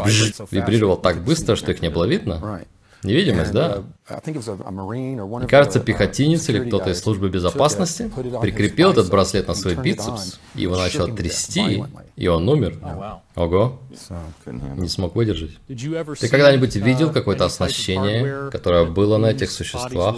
вибрировал 0.52 0.98
так 0.98 1.24
быстро, 1.24 1.56
что 1.56 1.72
их 1.72 1.82
не 1.82 1.90
было 1.90 2.06
видно. 2.06 2.62
Невидимость, 3.06 3.52
да. 3.52 3.84
Uh, 4.08 5.40
Мне 5.40 5.48
кажется, 5.48 5.80
пехотинец 5.80 6.50
или 6.50 6.68
кто-то 6.68 6.90
из 6.92 7.00
службы 7.00 7.30
безопасности 7.30 8.12
прикрепил 8.42 8.92
этот 8.92 9.10
браслет 9.10 9.48
на 9.48 9.54
свой 9.54 9.76
бицепс, 9.76 10.40
и 10.56 10.64
его 10.64 10.76
начал 10.76 11.08
трясти, 11.14 11.84
и 12.16 12.28
он 12.28 12.48
умер. 12.48 12.80
Ого. 13.36 13.80
Не 14.78 14.88
смог 14.88 15.16
выдержать. 15.16 15.52
Ты 15.68 16.30
когда-нибудь 16.30 16.76
видел 16.76 17.12
какое-то 17.12 17.46
оснащение, 17.46 18.50
которое 18.52 18.86
было 18.86 19.18
на 19.18 19.28
этих 19.28 19.52
существах, 19.52 20.16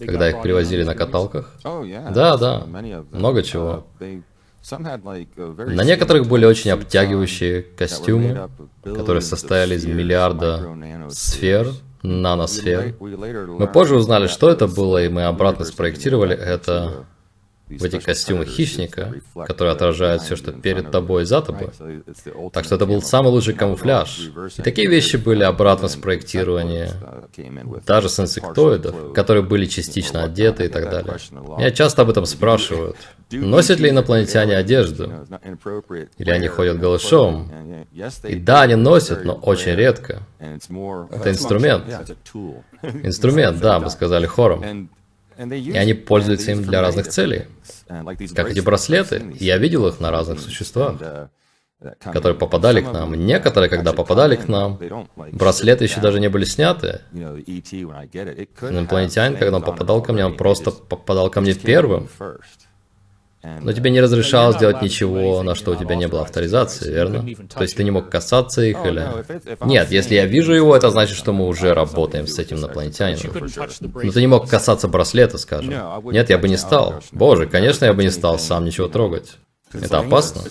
когда 0.00 0.30
их 0.30 0.42
привозили 0.42 0.84
на 0.84 0.94
каталках? 0.94 1.54
Да, 1.62 2.36
да. 2.36 2.66
Много 3.12 3.42
чего. 3.42 3.86
На 4.70 5.84
некоторых 5.84 6.26
были 6.26 6.46
очень 6.46 6.70
обтягивающие 6.70 7.62
костюмы, 7.62 8.48
которые 8.82 9.20
состояли 9.20 9.76
из 9.76 9.84
миллиарда 9.84 11.10
сфер, 11.10 11.68
наносфер. 12.04 12.94
Мы 13.00 13.66
позже 13.66 13.96
узнали, 13.96 14.26
что 14.26 14.50
это 14.50 14.68
было, 14.68 15.02
и 15.02 15.08
мы 15.08 15.24
обратно 15.24 15.64
спроектировали 15.64 16.36
это 16.36 17.06
в 17.68 17.82
эти 17.82 17.98
костюмы 17.98 18.44
хищника, 18.44 19.14
которые 19.46 19.72
отражают 19.72 20.22
все, 20.22 20.36
что 20.36 20.52
перед 20.52 20.90
тобой 20.90 21.22
и 21.22 21.26
за 21.26 21.40
тобой. 21.40 21.70
Так 22.52 22.64
что 22.64 22.74
это 22.74 22.86
был 22.86 23.00
самый 23.00 23.30
лучший 23.30 23.54
камуфляж. 23.54 24.30
И 24.58 24.62
такие 24.62 24.88
вещи 24.88 25.16
были 25.16 25.42
обратно 25.42 25.88
спроектированы, 25.88 26.90
даже 27.86 28.08
с 28.08 28.20
инсектоидов, 28.20 29.12
которые 29.14 29.42
были 29.42 29.66
частично 29.66 30.24
одеты 30.24 30.66
и 30.66 30.68
так 30.68 30.90
далее. 30.90 31.16
Меня 31.58 31.70
часто 31.70 32.02
об 32.02 32.10
этом 32.10 32.26
спрашивают. 32.26 32.96
Носят 33.30 33.80
ли 33.80 33.90
инопланетяне 33.90 34.56
одежду? 34.56 35.26
Или 36.18 36.30
они 36.30 36.48
ходят 36.48 36.78
голышом? 36.78 37.50
И 38.24 38.36
да, 38.36 38.62
они 38.62 38.74
носят, 38.74 39.24
но 39.24 39.34
очень 39.34 39.72
редко. 39.74 40.22
Это 40.38 41.30
инструмент. 41.30 41.84
Инструмент, 43.02 43.60
да, 43.60 43.80
мы 43.80 43.88
сказали 43.88 44.26
хором. 44.26 44.90
И 45.38 45.76
они 45.76 45.94
пользуются 45.94 46.52
им 46.52 46.62
для 46.62 46.80
разных 46.80 47.08
целей. 47.08 47.46
Как 48.34 48.50
эти 48.50 48.60
браслеты. 48.60 49.34
Я 49.38 49.58
видел 49.58 49.86
их 49.86 50.00
на 50.00 50.10
разных 50.10 50.40
существах, 50.40 50.96
которые 52.00 52.38
попадали 52.38 52.80
к 52.80 52.90
нам. 52.92 53.14
Некоторые, 53.14 53.68
когда 53.68 53.92
попадали 53.92 54.36
к 54.36 54.48
нам, 54.48 54.78
браслеты 55.32 55.84
еще 55.84 56.00
даже 56.00 56.20
не 56.20 56.28
были 56.28 56.44
сняты. 56.44 57.00
Инопланетянин, 57.12 59.36
когда 59.38 59.56
он 59.56 59.62
попадал 59.62 60.02
ко 60.02 60.12
мне, 60.12 60.24
он 60.24 60.36
просто 60.36 60.70
попадал 60.70 61.30
ко 61.30 61.40
мне 61.40 61.54
первым. 61.54 62.08
Но 63.60 63.72
тебе 63.72 63.90
не 63.90 64.00
разрешалось 64.00 64.56
делать 64.56 64.80
ничего, 64.80 65.42
на 65.42 65.54
что 65.54 65.72
у 65.72 65.74
тебя 65.76 65.94
не 65.96 66.08
было 66.08 66.22
авторизации, 66.22 66.90
верно? 66.90 67.24
То 67.54 67.62
есть 67.62 67.76
ты 67.76 67.84
не 67.84 67.90
мог 67.90 68.08
касаться 68.08 68.62
их 68.62 68.78
или... 68.84 69.06
Нет, 69.64 69.90
если 69.90 70.14
я 70.14 70.24
вижу 70.26 70.52
его, 70.52 70.74
это 70.74 70.90
значит, 70.90 71.16
что 71.16 71.32
мы 71.32 71.46
уже 71.46 71.74
работаем 71.74 72.26
с 72.26 72.38
этим 72.38 72.58
инопланетянином. 72.58 73.50
Но 74.02 74.12
ты 74.12 74.20
не 74.20 74.26
мог 74.26 74.48
касаться 74.48 74.88
браслета, 74.88 75.38
скажем. 75.38 75.74
Нет, 76.04 76.30
я 76.30 76.38
бы 76.38 76.48
не 76.48 76.56
стал. 76.56 77.02
Боже, 77.12 77.46
конечно, 77.46 77.84
я 77.84 77.92
бы 77.92 78.02
не 78.02 78.10
стал 78.10 78.38
сам 78.38 78.64
ничего 78.64 78.88
трогать. 78.88 79.36
Это 79.72 79.98
опасно. 79.98 80.42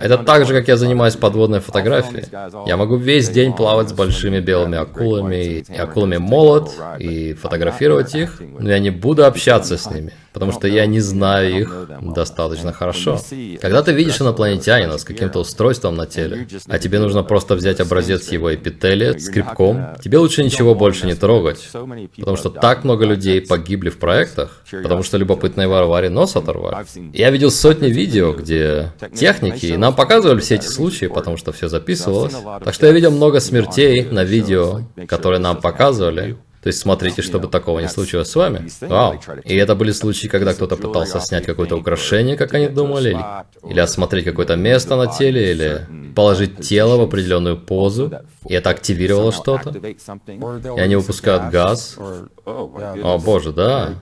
Это 0.00 0.18
так 0.18 0.46
же, 0.46 0.54
как 0.54 0.68
я 0.68 0.76
занимаюсь 0.76 1.16
подводной 1.16 1.60
фотографией. 1.60 2.24
Я 2.66 2.76
могу 2.76 2.96
весь 2.96 3.28
день 3.28 3.52
плавать 3.52 3.90
с 3.90 3.92
большими 3.92 4.40
белыми 4.40 4.78
акулами 4.78 5.64
и 5.68 5.76
акулами 5.76 6.16
молот 6.16 6.72
и 6.98 7.34
фотографировать 7.34 8.14
их, 8.14 8.40
но 8.58 8.70
я 8.70 8.78
не 8.78 8.90
буду 8.90 9.24
общаться 9.24 9.76
с 9.76 9.90
ними, 9.90 10.12
потому 10.32 10.52
что 10.52 10.66
я 10.66 10.86
не 10.86 11.00
знаю 11.00 11.60
их 11.60 11.88
достаточно 12.14 12.72
хорошо. 12.72 13.20
Когда 13.60 13.82
ты 13.82 13.92
видишь 13.92 14.20
инопланетянина 14.20 14.98
с 14.98 15.04
каким-то 15.04 15.40
устройством 15.40 15.96
на 15.96 16.06
теле, 16.06 16.46
а 16.66 16.78
тебе 16.78 16.98
нужно 16.98 17.22
просто 17.22 17.54
взять 17.54 17.80
образец 17.80 18.28
его 18.32 18.54
эпителия 18.54 19.18
скрипком, 19.18 19.96
тебе 20.02 20.18
лучше 20.18 20.42
ничего 20.42 20.74
больше 20.74 21.06
не 21.06 21.14
трогать, 21.14 21.68
потому 22.16 22.36
что 22.36 22.48
так 22.50 22.84
много 22.84 23.04
людей 23.04 23.40
погибли 23.40 23.90
в 23.90 23.98
проектах, 23.98 24.62
потому 24.70 25.02
что 25.02 25.18
любопытные 25.18 25.68
Варваре 25.68 26.08
нос 26.08 26.36
оторвали. 26.36 26.86
Я 27.12 27.30
видел 27.30 27.50
сотни 27.50 27.88
видео, 27.88 28.32
где 28.32 28.92
техники, 29.14 29.66
и 29.66 29.76
нам 29.90 29.96
показывали 29.96 30.40
все 30.40 30.54
эти 30.54 30.66
случаи, 30.66 31.06
потому 31.06 31.36
что 31.36 31.52
все 31.52 31.68
записывалось. 31.68 32.34
Так 32.64 32.74
что 32.74 32.86
я 32.86 32.92
видел 32.92 33.10
много 33.10 33.40
смертей 33.40 34.02
на 34.02 34.24
видео, 34.24 34.82
которые 35.08 35.40
нам 35.40 35.60
показывали. 35.60 36.36
То 36.62 36.66
есть 36.66 36.78
смотрите, 36.78 37.22
чтобы 37.22 37.48
такого 37.48 37.80
не 37.80 37.88
случилось 37.88 38.30
с 38.30 38.36
вами. 38.36 38.68
Вау. 38.82 39.18
И 39.44 39.56
это 39.56 39.74
были 39.74 39.92
случаи, 39.92 40.26
когда 40.28 40.52
кто-то 40.52 40.76
пытался 40.76 41.18
снять 41.20 41.46
какое-то 41.46 41.76
украшение, 41.76 42.36
как 42.36 42.52
они 42.52 42.68
думали, 42.68 43.10
или, 43.10 43.72
или 43.72 43.80
осмотреть 43.80 44.24
какое-то 44.26 44.56
место 44.56 44.96
на 44.96 45.06
теле, 45.06 45.52
или 45.52 45.86
положить 46.14 46.58
тело 46.58 46.98
в 46.98 47.02
определенную 47.02 47.56
позу, 47.56 48.12
и 48.46 48.52
это 48.52 48.70
активировало 48.70 49.32
что-то. 49.32 49.70
И 49.70 50.80
они 50.80 50.96
выпускают 50.96 51.50
газ. 51.50 51.96
О 52.44 53.18
боже, 53.18 53.52
да. 53.52 53.94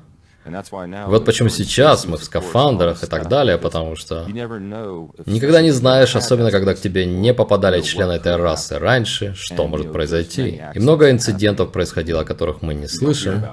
Вот 1.07 1.25
почему 1.25 1.49
сейчас 1.49 2.07
мы 2.07 2.17
в 2.17 2.25
скафандрах 2.25 3.03
и 3.03 3.07
так 3.07 3.29
далее, 3.29 3.59
потому 3.59 3.97
что 3.97 4.27
никогда 4.27 5.63
не 5.63 5.71
знаешь, 5.71 6.17
особенно 6.17 6.51
когда 6.51 6.75
к 6.75 6.81
тебе 6.81 7.07
не 7.07 7.35
попадали 7.35 7.81
члены 7.81 8.13
этой 8.13 8.37
расы 8.37 8.79
раньше, 8.79 9.35
что 9.35 9.67
может 9.67 9.93
произойти. 9.93 10.61
И 10.75 10.79
много 10.79 11.11
инцидентов 11.11 11.73
происходило, 11.73 12.23
о 12.23 12.25
которых 12.25 12.63
мы 12.63 12.75
не 12.75 12.89
слышим. 12.89 13.45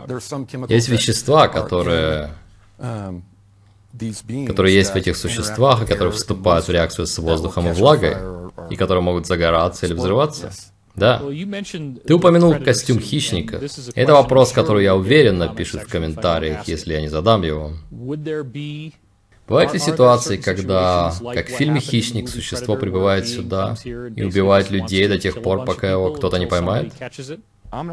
Есть 0.69 0.89
вещества, 0.89 1.47
которые 1.47 2.31
которые 4.47 4.75
есть 4.75 4.91
в 4.91 4.95
этих 4.95 5.15
существах, 5.17 5.83
и 5.83 5.85
которые 5.85 6.11
вступают 6.11 6.67
в 6.67 6.71
реакцию 6.71 7.07
с 7.07 7.17
воздухом 7.17 7.69
и 7.69 7.71
влагой, 7.71 8.17
и 8.69 8.75
которые 8.75 9.01
могут 9.01 9.25
загораться 9.25 9.85
или 9.85 9.93
взрываться. 9.93 10.51
Да. 10.95 11.21
Ты 12.05 12.13
упомянул 12.13 12.55
костюм 12.55 12.99
хищника. 12.99 13.61
Это 13.95 14.13
вопрос, 14.13 14.51
который, 14.51 14.83
я 14.83 14.95
уверен, 14.95 15.37
напишут 15.37 15.83
в 15.83 15.89
комментариях, 15.89 16.67
если 16.67 16.93
я 16.93 17.01
не 17.01 17.09
задам 17.09 17.43
его. 17.43 17.73
Бывают 19.47 19.73
ли 19.73 19.79
ситуации, 19.79 20.37
когда, 20.37 21.13
как 21.33 21.47
в 21.47 21.51
фильме 21.51 21.79
«Хищник», 21.79 22.29
существо 22.29 22.77
прибывает 22.77 23.27
сюда 23.27 23.75
и 23.83 24.23
убивает 24.23 24.71
людей 24.71 25.07
до 25.07 25.19
тех 25.19 25.41
пор, 25.41 25.65
пока 25.65 25.91
его 25.91 26.11
кто-то 26.13 26.37
не 26.37 26.47
поймает? 26.47 26.93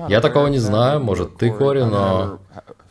Я 0.09 0.21
такого 0.21 0.47
не 0.47 0.59
знаю, 0.59 1.01
может 1.01 1.37
ты, 1.37 1.51
Кори, 1.51 1.83
но... 1.83 2.41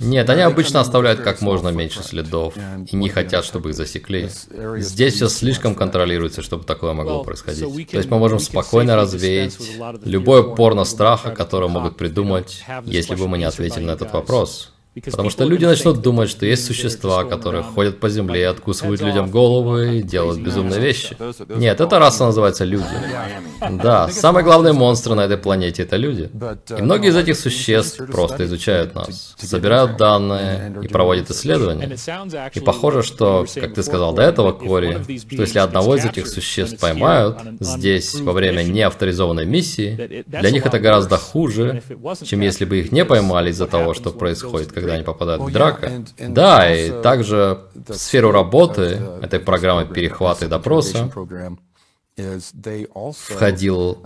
Нет, 0.01 0.29
они 0.29 0.41
обычно 0.41 0.79
оставляют 0.79 1.21
как 1.21 1.41
можно 1.41 1.69
меньше 1.69 2.03
следов 2.03 2.55
и 2.91 2.95
не 2.95 3.09
хотят, 3.09 3.45
чтобы 3.45 3.69
их 3.69 3.75
засекли. 3.75 4.29
Здесь 4.77 5.15
все 5.15 5.29
слишком 5.29 5.75
контролируется, 5.75 6.41
чтобы 6.41 6.63
такое 6.63 6.93
могло 6.93 7.23
происходить. 7.23 7.89
То 7.89 7.97
есть 7.97 8.09
мы 8.09 8.17
можем 8.19 8.39
спокойно 8.39 8.95
развеять 8.95 9.57
любое 10.03 10.43
порно 10.43 10.83
страха, 10.85 11.31
которое 11.31 11.67
могут 11.67 11.97
придумать, 11.97 12.63
если 12.85 13.15
бы 13.15 13.27
мы 13.27 13.37
не 13.37 13.45
ответили 13.45 13.83
на 13.83 13.91
этот 13.91 14.11
вопрос. 14.11 14.70
Потому 14.93 15.29
что 15.29 15.45
люди 15.45 15.63
начнут 15.63 16.01
думать, 16.01 16.29
что 16.29 16.45
есть 16.45 16.65
существа, 16.65 17.23
которые 17.23 17.63
ходят 17.63 18.01
по 18.01 18.09
земле, 18.09 18.49
откусывают 18.49 18.99
людям 18.99 19.31
головы 19.31 19.99
и 19.99 20.01
делают 20.01 20.41
безумные 20.41 20.81
вещи. 20.81 21.15
Нет, 21.47 21.79
эта 21.79 21.97
раса 21.97 22.25
называется 22.25 22.65
люди. 22.65 22.83
Да, 23.81 24.09
самые 24.09 24.43
главные 24.43 24.73
монстры 24.73 25.15
на 25.15 25.21
этой 25.21 25.37
планете 25.37 25.83
это 25.83 25.95
люди. 25.95 26.29
И 26.77 26.81
многие 26.81 27.09
из 27.09 27.15
этих 27.15 27.37
существ 27.37 28.01
просто 28.07 28.43
изучают 28.43 28.93
нас, 28.93 29.33
собирают 29.37 29.95
данные 29.95 30.75
и 30.83 30.89
проводят 30.89 31.29
исследования. 31.29 31.95
И 32.53 32.59
похоже, 32.59 33.03
что, 33.03 33.45
как 33.55 33.73
ты 33.73 33.83
сказал 33.83 34.13
до 34.13 34.23
этого, 34.23 34.51
Кори, 34.51 35.01
что 35.31 35.41
если 35.41 35.59
одного 35.59 35.95
из 35.95 36.03
этих 36.03 36.27
существ 36.27 36.79
поймают 36.81 37.39
здесь 37.61 38.15
во 38.15 38.33
время 38.33 38.63
неавторизованной 38.63 39.45
миссии, 39.45 40.25
для 40.27 40.51
них 40.51 40.65
это 40.65 40.79
гораздо 40.79 41.15
хуже, 41.15 41.81
чем 42.23 42.41
если 42.41 42.65
бы 42.65 42.79
их 42.79 42.91
не 42.91 43.05
поймали 43.05 43.51
из-за 43.51 43.67
того, 43.67 43.93
что 43.93 44.09
происходит, 44.09 44.80
когда 44.81 44.93
они 44.95 45.03
попадают 45.03 45.41
в 45.41 45.51
драку. 45.51 45.87
Да, 46.17 46.73
и 46.73 47.01
также 47.01 47.61
в 47.75 47.93
сферу 47.93 48.31
работы 48.31 49.01
этой 49.21 49.39
программы 49.39 49.85
перехвата 49.85 50.45
и 50.45 50.47
допроса 50.47 51.09
входил 53.17 53.99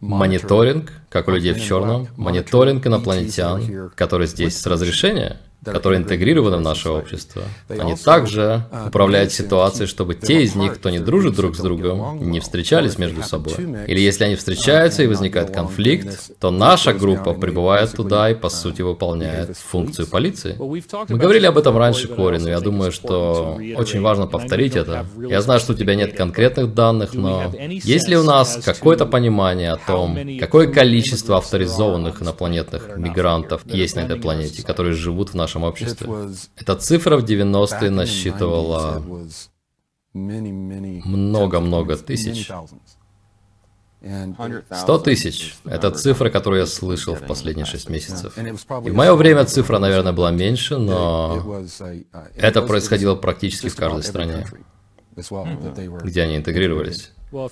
мониторинг, 0.00 0.92
как 1.08 1.28
у 1.28 1.30
людей 1.30 1.52
в 1.52 1.62
черном, 1.62 2.08
мониторинг 2.16 2.86
инопланетян, 2.86 3.90
которые 3.94 4.26
здесь 4.26 4.60
с 4.60 4.66
разрешения, 4.66 5.40
которые 5.64 6.00
интегрированы 6.00 6.56
в 6.56 6.60
наше 6.60 6.88
общество. 6.88 7.42
Они 7.68 7.94
также 7.94 8.66
управляют 8.86 9.32
ситуацией, 9.32 9.86
чтобы 9.86 10.14
те 10.14 10.42
из 10.42 10.54
них, 10.54 10.74
кто 10.74 10.90
не 10.90 10.98
дружит 10.98 11.36
друг 11.36 11.56
с 11.56 11.60
другом, 11.60 12.30
не 12.30 12.40
встречались 12.40 12.98
между 12.98 13.22
собой. 13.22 13.54
Или 13.86 14.00
если 14.00 14.24
они 14.24 14.36
встречаются 14.36 15.02
и 15.02 15.06
возникает 15.06 15.50
конфликт, 15.50 16.38
то 16.40 16.50
наша 16.50 16.92
группа 16.92 17.34
прибывает 17.34 17.92
туда 17.92 18.30
и, 18.30 18.34
по 18.34 18.48
сути, 18.48 18.82
выполняет 18.82 19.56
функцию 19.56 20.06
полиции. 20.08 20.56
Мы 20.58 21.18
говорили 21.18 21.46
об 21.46 21.58
этом 21.58 21.78
раньше, 21.78 22.08
Кори, 22.08 22.38
но 22.38 22.48
я 22.48 22.60
думаю, 22.60 22.92
что 22.92 23.58
очень 23.76 24.00
важно 24.00 24.26
повторить 24.26 24.76
это. 24.76 25.06
Я 25.28 25.40
знаю, 25.42 25.60
что 25.60 25.72
у 25.72 25.76
тебя 25.76 25.94
нет 25.94 26.16
конкретных 26.16 26.74
данных, 26.74 27.14
но 27.14 27.52
есть 27.68 28.08
ли 28.08 28.16
у 28.16 28.22
нас 28.22 28.58
какое-то 28.64 29.06
понимание 29.06 29.72
о 29.72 29.76
том, 29.76 30.18
какое 30.40 30.66
количество 30.66 31.36
авторизованных 31.36 32.22
инопланетных 32.22 32.96
мигрантов 32.96 33.62
есть 33.66 33.96
на 33.96 34.00
этой 34.00 34.16
планете, 34.16 34.62
которые 34.62 34.94
живут 34.94 35.30
в 35.30 35.34
нашем 35.34 35.51
нашем 35.52 35.64
обществе. 35.64 36.08
Эта 36.56 36.76
цифра 36.76 37.16
в 37.16 37.24
90-е 37.24 37.90
насчитывала 37.90 39.02
много-много 40.14 41.96
тысяч. 41.96 42.50
100 44.02 44.98
тысяч– 44.98 45.54
это 45.64 45.92
цифра, 45.92 46.28
которую 46.28 46.60
я 46.60 46.66
слышал 46.66 47.14
в 47.14 47.24
последние 47.24 47.66
шесть 47.66 47.88
месяцев. 47.88 48.36
И 48.36 48.90
в 48.90 48.94
мое 48.94 49.14
время 49.14 49.44
цифра, 49.44 49.78
наверное, 49.78 50.12
была 50.12 50.32
меньше, 50.32 50.76
но 50.76 51.64
это 52.36 52.62
происходило 52.62 53.14
практически 53.14 53.68
в 53.68 53.76
каждой 53.76 54.02
стране, 54.02 54.44
где 56.02 56.22
они 56.22 56.36
интегрировались. 56.36 57.12
Но 57.30 57.48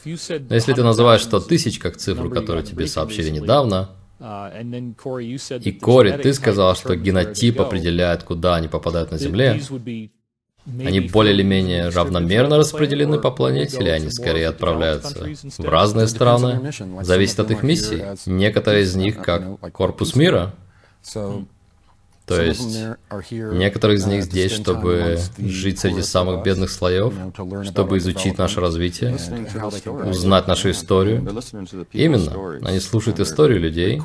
если 0.51 0.75
ты 0.75 0.83
называешь 0.83 1.23
100 1.23 1.41
тысяч 1.41 1.79
как 1.79 1.97
цифру, 1.97 2.31
которую 2.31 2.65
тебе 2.65 2.87
сообщили 2.87 3.31
недавно, 3.31 3.91
Uh, 3.91 4.00
И 4.21 5.73
Кори, 5.73 6.13
ты 6.23 6.35
сказал, 6.35 6.77
что 6.77 6.95
генотип 6.95 7.61
определяет, 7.61 8.23
куда 8.23 8.57
они 8.57 8.69
попадают 8.69 9.11
на 9.11 9.19
Земле. 9.19 9.61
Они 10.67 11.01
более 11.01 11.35
или 11.35 11.43
менее 11.43 11.89
равномерно 11.89 12.59
распределены 12.59 13.19
по 13.19 13.31
планете, 13.31 13.79
или 13.79 13.89
они 13.89 14.11
скорее 14.11 14.49
отправляются 14.49 15.27
в 15.59 15.65
разные 15.65 16.07
страны? 16.07 16.71
Зависит 17.03 17.41
от 17.41 17.51
их 17.51 17.63
миссий. 17.63 18.03
Некоторые 18.27 18.85
из 18.85 18.95
них, 18.95 19.23
как 19.23 19.59
Корпус 19.73 20.15
Мира, 20.15 20.55
то 22.31 22.43
есть 22.43 22.79
некоторые 23.21 23.97
из 23.97 24.07
них 24.07 24.23
здесь, 24.23 24.53
чтобы 24.53 25.19
жить 25.39 25.81
среди 25.81 26.03
самых 26.03 26.45
бедных 26.45 26.71
слоев, 26.71 27.13
чтобы 27.65 27.99
изучить 27.99 28.39
наше 28.39 28.61
развитие, 28.61 29.17
узнать 30.09 30.47
нашу 30.47 30.71
историю. 30.71 31.27
Именно. 31.93 32.61
Они 32.63 32.79
слушают 32.79 33.19
историю 33.19 33.59
людей 33.59 34.01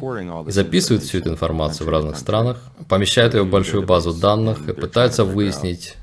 и 0.48 0.52
записывают 0.52 1.04
всю 1.04 1.20
эту 1.20 1.30
информацию 1.30 1.86
в 1.86 1.90
разных 1.92 2.18
странах, 2.18 2.58
помещают 2.90 3.36
ее 3.36 3.44
в 3.44 3.50
большую 3.50 3.86
базу 3.86 4.12
данных 4.12 4.68
и 4.68 4.74
пытаются 4.74 5.24
выяснить, 5.24 5.96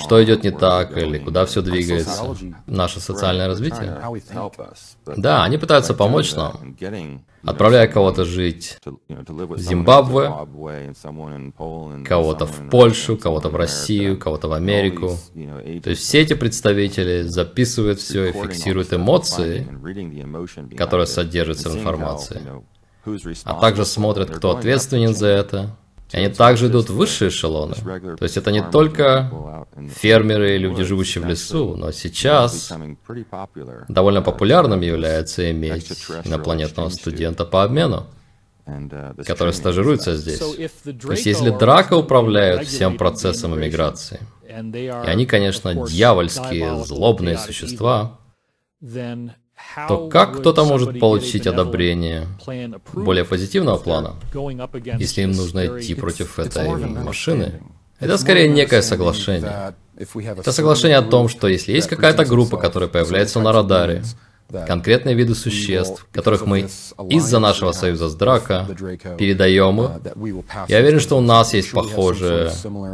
что 0.00 0.22
идет 0.22 0.44
не 0.44 0.50
так 0.50 0.96
или 0.96 1.18
куда 1.18 1.46
все 1.46 1.62
двигается, 1.62 2.36
наше 2.66 3.00
социальное 3.00 3.46
развитие. 3.46 3.98
Да, 5.16 5.44
они 5.44 5.58
пытаются 5.58 5.94
помочь 5.94 6.34
нам, 6.34 6.76
отправляя 7.42 7.86
кого-то 7.88 8.24
жить 8.24 8.78
в 8.84 9.58
Зимбабве, 9.58 10.32
кого-то 12.04 12.46
в 12.46 12.68
Польшу, 12.70 13.16
кого-то 13.16 13.48
в 13.48 13.56
Россию, 13.56 14.18
кого-то 14.18 14.48
в 14.48 14.52
Америку. 14.52 15.16
То 15.82 15.90
есть 15.90 16.02
все 16.02 16.20
эти 16.20 16.34
представители 16.34 17.22
записывают 17.22 18.00
все 18.00 18.26
и 18.30 18.32
фиксируют 18.32 18.92
эмоции, 18.92 19.66
которые 20.76 21.06
содержатся 21.06 21.70
в 21.70 21.76
информации, 21.76 22.42
а 23.44 23.54
также 23.54 23.84
смотрят, 23.84 24.30
кто 24.30 24.56
ответственен 24.56 25.14
за 25.14 25.28
это, 25.28 25.76
они 26.12 26.28
также 26.28 26.68
идут 26.68 26.88
в 26.88 26.94
высшие 26.96 27.28
эшелоны. 27.28 27.74
То 27.74 28.22
есть 28.22 28.36
это 28.36 28.50
не 28.50 28.62
только 28.62 29.66
фермеры 29.94 30.54
и 30.54 30.58
люди, 30.58 30.82
живущие 30.82 31.22
в 31.22 31.26
лесу, 31.26 31.76
но 31.76 31.92
сейчас 31.92 32.72
довольно 33.88 34.22
популярным 34.22 34.80
является 34.80 35.50
иметь 35.50 35.90
инопланетного 36.24 36.88
студента 36.88 37.44
по 37.44 37.62
обмену 37.62 38.06
который 39.24 39.52
стажируется 39.52 40.16
здесь. 40.16 40.38
То 40.38 41.12
есть 41.12 41.26
если 41.26 41.50
Драко 41.50 41.94
управляет 41.94 42.66
всем 42.66 42.98
процессом 42.98 43.54
иммиграции, 43.54 44.20
и 44.46 44.88
они, 44.88 45.26
конечно, 45.26 45.74
дьявольские, 45.74 46.84
злобные 46.84 47.38
существа, 47.38 48.18
то 49.88 50.08
как 50.08 50.38
кто-то 50.38 50.64
может 50.64 50.98
получить 50.98 51.46
одобрение 51.46 52.26
более 52.92 53.24
позитивного 53.24 53.78
плана, 53.78 54.16
если 54.98 55.22
им 55.22 55.32
нужно 55.32 55.66
идти 55.66 55.94
против 55.94 56.38
этой 56.38 56.68
машины? 56.76 57.60
Это 58.00 58.16
скорее 58.18 58.48
некое 58.48 58.82
соглашение. 58.82 59.74
Это 59.96 60.52
соглашение 60.52 60.98
о 60.98 61.02
том, 61.02 61.28
что 61.28 61.48
если 61.48 61.72
есть 61.72 61.88
какая-то 61.88 62.24
группа, 62.24 62.56
которая 62.56 62.88
появляется 62.88 63.40
на 63.40 63.52
радаре, 63.52 64.04
конкретные 64.66 65.14
виды 65.14 65.34
существ, 65.34 66.06
которых 66.12 66.46
мы 66.46 66.68
из-за 67.10 67.38
нашего 67.38 67.72
союза 67.72 68.08
с 68.08 68.14
Драко 68.14 68.66
передаем 69.18 69.80
их. 69.82 69.90
Я 70.68 70.78
уверен, 70.78 71.00
что 71.00 71.18
у 71.18 71.20
нас 71.20 71.54
есть 71.54 71.72
похожее 71.72 72.50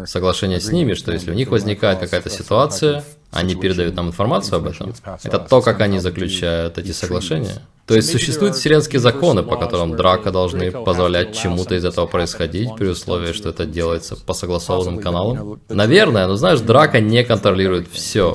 соглашение 0.06 0.60
с 0.60 0.70
ними, 0.72 0.94
что 0.94 1.12
если 1.12 1.30
у 1.30 1.34
них 1.34 1.50
возникает 1.50 2.00
какая-то 2.00 2.30
ситуация, 2.30 3.04
они 3.34 3.54
передают 3.54 3.94
нам 3.96 4.08
информацию 4.08 4.56
об 4.56 4.66
этом. 4.66 4.94
Это 5.22 5.38
то, 5.38 5.60
как 5.60 5.80
они 5.80 5.98
заключают 5.98 6.78
эти 6.78 6.92
соглашения. 6.92 7.62
То 7.86 7.94
есть 7.94 8.10
существуют 8.10 8.56
вселенские 8.56 8.98
законы, 8.98 9.42
по 9.42 9.56
которым 9.56 9.94
драка 9.96 10.30
должны 10.30 10.70
позволять 10.70 11.36
чему-то 11.36 11.74
из 11.74 11.84
этого 11.84 12.06
происходить, 12.06 12.74
при 12.76 12.88
условии, 12.88 13.32
что 13.32 13.50
это 13.50 13.66
делается 13.66 14.16
по 14.16 14.32
согласованным 14.32 15.00
каналам? 15.00 15.60
Наверное, 15.68 16.26
но 16.26 16.36
знаешь, 16.36 16.60
драка 16.60 17.00
не 17.00 17.22
контролирует 17.24 17.88
все. 17.92 18.34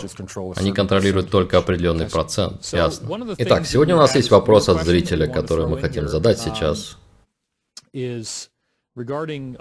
Они 0.55 0.71
контролируют 0.71 1.31
только 1.31 1.57
определенный 1.57 2.05
процент, 2.05 2.63
ясно. 2.71 3.35
Итак, 3.37 3.65
сегодня 3.65 3.95
у 3.95 3.99
нас 3.99 4.15
есть 4.15 4.29
вопрос 4.29 4.69
от 4.69 4.83
зрителя, 4.83 5.27
который 5.27 5.65
мы 5.65 5.79
хотим 5.79 6.07
задать 6.07 6.39
сейчас. 6.39 6.97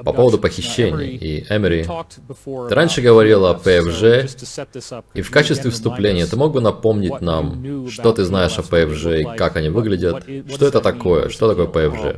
По 0.04 0.12
поводу 0.12 0.38
похищений 0.38 1.16
и 1.16 1.44
Эмери, 1.48 1.86
ты 2.68 2.74
раньше 2.74 3.00
говорил 3.02 3.46
о 3.46 3.54
ПФЖ, 3.54 4.34
и 5.14 5.22
в 5.22 5.30
качестве 5.30 5.70
вступления 5.70 6.26
ты 6.26 6.36
мог 6.36 6.52
бы 6.52 6.60
напомнить 6.60 7.20
нам, 7.20 7.88
что 7.88 8.12
ты 8.12 8.24
знаешь 8.24 8.58
о 8.58 8.62
ПФЖ 8.62 9.06
и 9.06 9.24
как 9.36 9.56
они 9.56 9.68
выглядят, 9.68 10.24
что 10.52 10.66
это 10.66 10.80
такое, 10.80 11.28
что 11.28 11.48
такое 11.54 11.66
ПФЖ? 11.66 12.16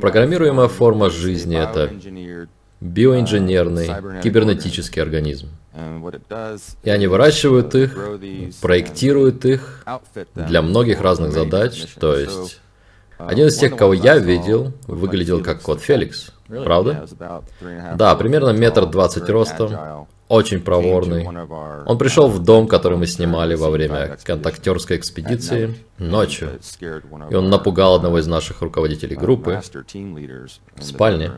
Программируемая 0.00 0.68
форма 0.68 1.10
жизни— 1.10 1.56
это 1.58 1.90
биоинженерный, 2.80 4.22
кибернетический 4.22 5.02
организм. 5.02 5.48
И 6.82 6.90
они 6.90 7.06
выращивают 7.06 7.74
их, 7.74 7.96
проектируют 8.60 9.44
их 9.44 9.84
для 10.34 10.62
многих 10.62 11.00
разных 11.00 11.32
задач, 11.32 11.86
то 11.98 12.16
есть... 12.16 12.60
Один 13.18 13.48
из 13.48 13.58
тех, 13.58 13.76
кого 13.76 13.94
я 13.94 14.18
видел, 14.18 14.72
выглядел 14.86 15.42
как 15.42 15.60
кот 15.60 15.80
Феликс. 15.80 16.32
Правда? 16.46 17.06
Да, 17.96 18.14
примерно 18.14 18.50
метр 18.50 18.86
двадцать 18.86 19.28
ростом, 19.28 20.06
очень 20.28 20.60
проворный. 20.60 21.26
Он 21.86 21.98
пришел 21.98 22.28
в 22.28 22.42
дом, 22.42 22.68
который 22.68 22.96
мы 22.96 23.06
снимали 23.06 23.54
во 23.54 23.70
время 23.70 24.16
контактерской 24.22 24.96
экспедиции 24.96 25.74
ночью, 25.98 26.58
и 27.30 27.34
он 27.34 27.50
напугал 27.50 27.96
одного 27.96 28.18
из 28.18 28.26
наших 28.26 28.62
руководителей 28.62 29.16
группы 29.16 29.60
в 30.76 30.82
спальне. 30.82 31.32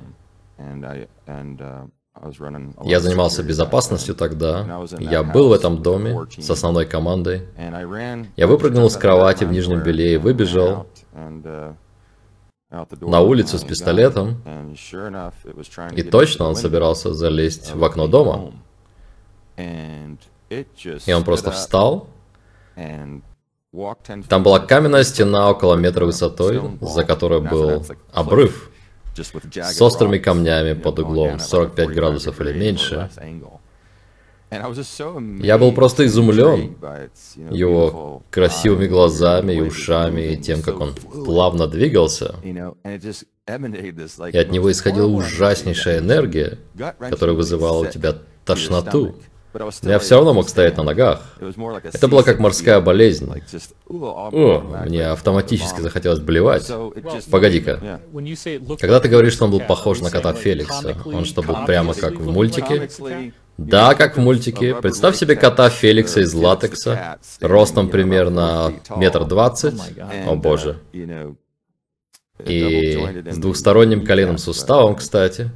Я 2.84 3.00
занимался 3.00 3.42
безопасностью 3.42 4.14
тогда. 4.14 4.84
Я 4.98 5.22
был 5.22 5.48
в 5.48 5.52
этом 5.52 5.82
доме 5.82 6.26
с 6.36 6.50
основной 6.50 6.84
командой. 6.84 7.42
Я 8.36 8.46
выпрыгнул 8.46 8.90
с 8.90 8.96
кровати 8.96 9.44
в 9.44 9.52
нижнем 9.52 9.82
белье 9.82 10.14
и 10.14 10.16
выбежал 10.18 10.86
на 11.12 11.76
улицу 13.20 13.58
с 13.58 13.64
пистолетом, 13.64 14.42
и 15.92 16.02
точно 16.02 16.46
он 16.46 16.56
собирался 16.56 17.12
залезть 17.14 17.74
в 17.74 17.84
окно 17.84 18.06
дома. 18.06 18.52
И 21.06 21.12
он 21.12 21.24
просто 21.24 21.50
встал. 21.50 22.08
Там 24.28 24.42
была 24.42 24.60
каменная 24.60 25.04
стена 25.04 25.50
около 25.50 25.76
метра 25.76 26.04
высотой, 26.04 26.60
за 26.80 27.04
которой 27.04 27.40
был 27.40 27.84
обрыв 28.12 28.70
с 29.16 29.82
острыми 29.82 30.18
камнями 30.18 30.74
под 30.74 30.98
углом 31.00 31.40
45 31.40 31.88
градусов 31.88 32.40
или 32.40 32.52
меньше. 32.58 33.10
Я 34.50 35.58
был 35.58 35.72
просто 35.72 36.06
изумлен 36.06 36.76
его 37.50 38.22
красивыми 38.30 38.86
глазами 38.86 39.52
и 39.54 39.60
ушами, 39.60 40.32
и 40.32 40.36
тем, 40.36 40.62
как 40.62 40.80
он 40.80 40.94
плавно 40.94 41.68
двигался. 41.68 42.34
И 42.42 42.58
от 44.38 44.50
него 44.50 44.70
исходила 44.70 45.06
ужаснейшая 45.06 45.98
энергия, 46.00 46.58
которая 46.98 47.36
вызывала 47.36 47.86
у 47.86 47.86
тебя 47.86 48.16
тошноту. 48.44 49.14
Но 49.52 49.90
я 49.90 49.98
все 49.98 50.14
равно 50.14 50.32
мог 50.32 50.48
стоять 50.48 50.76
на 50.76 50.84
ногах. 50.84 51.22
Это 51.92 52.06
было 52.08 52.22
как 52.22 52.38
морская 52.38 52.80
болезнь. 52.80 53.28
О, 53.88 54.84
мне 54.86 55.06
автоматически 55.06 55.80
захотелось 55.80 56.20
блевать. 56.20 56.70
Погоди-ка. 57.30 58.00
Когда 58.78 59.00
ты 59.00 59.08
говоришь, 59.08 59.32
что 59.32 59.46
он 59.46 59.50
был 59.50 59.60
похож 59.60 60.00
на 60.00 60.10
кота 60.10 60.32
Феликса, 60.34 60.96
он 61.04 61.24
что, 61.24 61.42
был 61.42 61.56
прямо 61.66 61.94
как 61.94 62.14
в 62.14 62.30
мультике? 62.30 62.88
Да, 63.66 63.94
как 63.94 64.16
в 64.16 64.20
мультике. 64.20 64.74
Представь 64.74 65.16
себе 65.16 65.36
кота 65.36 65.68
Феликса 65.68 66.20
из 66.20 66.32
латекса, 66.32 67.18
ростом 67.40 67.90
примерно 67.90 68.72
метр 68.96 69.24
двадцать. 69.24 69.78
О 70.26 70.34
боже. 70.34 70.78
И 72.46 73.24
с 73.30 73.36
двухсторонним 73.36 74.04
коленным 74.04 74.38
суставом, 74.38 74.96
кстати. 74.96 75.50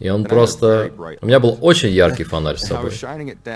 И 0.00 0.08
он 0.08 0.24
просто... 0.24 0.90
У 1.20 1.26
меня 1.26 1.38
был 1.38 1.56
очень 1.60 1.90
яркий 1.90 2.24
фонарь 2.24 2.56
с 2.56 2.66
собой. 2.66 2.92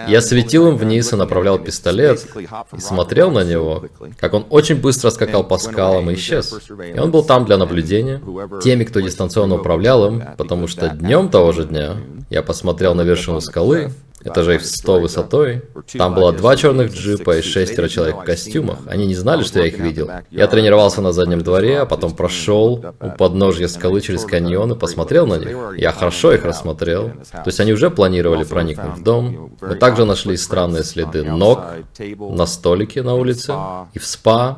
Я 0.06 0.20
светил 0.20 0.68
им 0.68 0.76
вниз 0.76 1.12
и 1.12 1.16
направлял 1.16 1.58
пистолет, 1.58 2.26
и 2.72 2.80
смотрел 2.80 3.30
на 3.30 3.44
него, 3.44 3.84
как 4.18 4.34
он 4.34 4.46
очень 4.50 4.76
быстро 4.76 5.10
скакал 5.10 5.44
по 5.44 5.58
скалам 5.58 6.10
и 6.10 6.14
исчез. 6.14 6.54
И 6.94 6.98
он 6.98 7.10
был 7.10 7.24
там 7.24 7.44
для 7.44 7.56
наблюдения, 7.56 8.20
теми, 8.62 8.84
кто 8.84 9.00
дистанционно 9.00 9.56
управлял 9.56 10.06
им, 10.06 10.22
потому 10.36 10.68
что 10.68 10.88
днем 10.88 11.28
того 11.28 11.52
же 11.52 11.64
дня 11.64 11.96
я 12.30 12.42
посмотрел 12.42 12.94
на 12.94 13.02
вершину 13.02 13.40
скалы, 13.40 13.90
этажей 14.24 14.58
в 14.58 14.66
100 14.66 15.00
высотой. 15.00 15.62
Там 15.92 16.14
было 16.14 16.32
два 16.32 16.56
черных 16.56 16.92
джипа 16.92 17.38
и 17.38 17.42
шестеро 17.42 17.88
человек 17.88 18.16
в 18.16 18.24
костюмах. 18.24 18.78
Они 18.86 19.06
не 19.06 19.14
знали, 19.14 19.42
что 19.42 19.60
я 19.60 19.66
их 19.66 19.78
видел. 19.78 20.10
Я 20.30 20.46
тренировался 20.46 21.00
на 21.00 21.12
заднем 21.12 21.42
дворе, 21.42 21.80
а 21.80 21.86
потом 21.86 22.14
прошел 22.14 22.84
у 23.00 23.10
подножья 23.10 23.68
скалы 23.68 24.00
через 24.00 24.24
каньон 24.24 24.72
и 24.72 24.78
посмотрел 24.78 25.26
на 25.26 25.38
них. 25.38 25.56
Я 25.76 25.92
хорошо 25.92 26.32
их 26.32 26.44
рассмотрел. 26.44 27.10
То 27.30 27.44
есть 27.46 27.60
они 27.60 27.72
уже 27.72 27.90
планировали 27.90 28.44
проникнуть 28.44 28.98
в 28.98 29.02
дом. 29.02 29.56
Мы 29.60 29.74
также 29.76 30.04
нашли 30.04 30.36
странные 30.36 30.84
следы 30.84 31.24
ног 31.24 31.60
на 31.98 32.46
столике 32.46 33.02
на 33.02 33.14
улице 33.14 33.52
и 33.92 33.98
в 33.98 34.06
спа, 34.06 34.56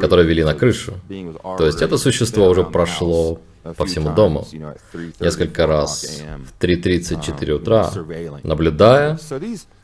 которые 0.00 0.26
вели 0.26 0.44
на 0.44 0.54
крышу. 0.54 0.94
То 1.58 1.66
есть 1.66 1.82
это 1.82 1.98
существо 1.98 2.48
уже 2.48 2.64
прошло 2.64 3.40
по 3.62 3.84
всему 3.84 4.14
дому. 4.14 4.46
несколько 5.20 5.66
раз 5.66 6.22
в 6.58 6.62
3.34 6.62 7.50
утра, 7.52 7.90
наблюдая. 8.42 9.18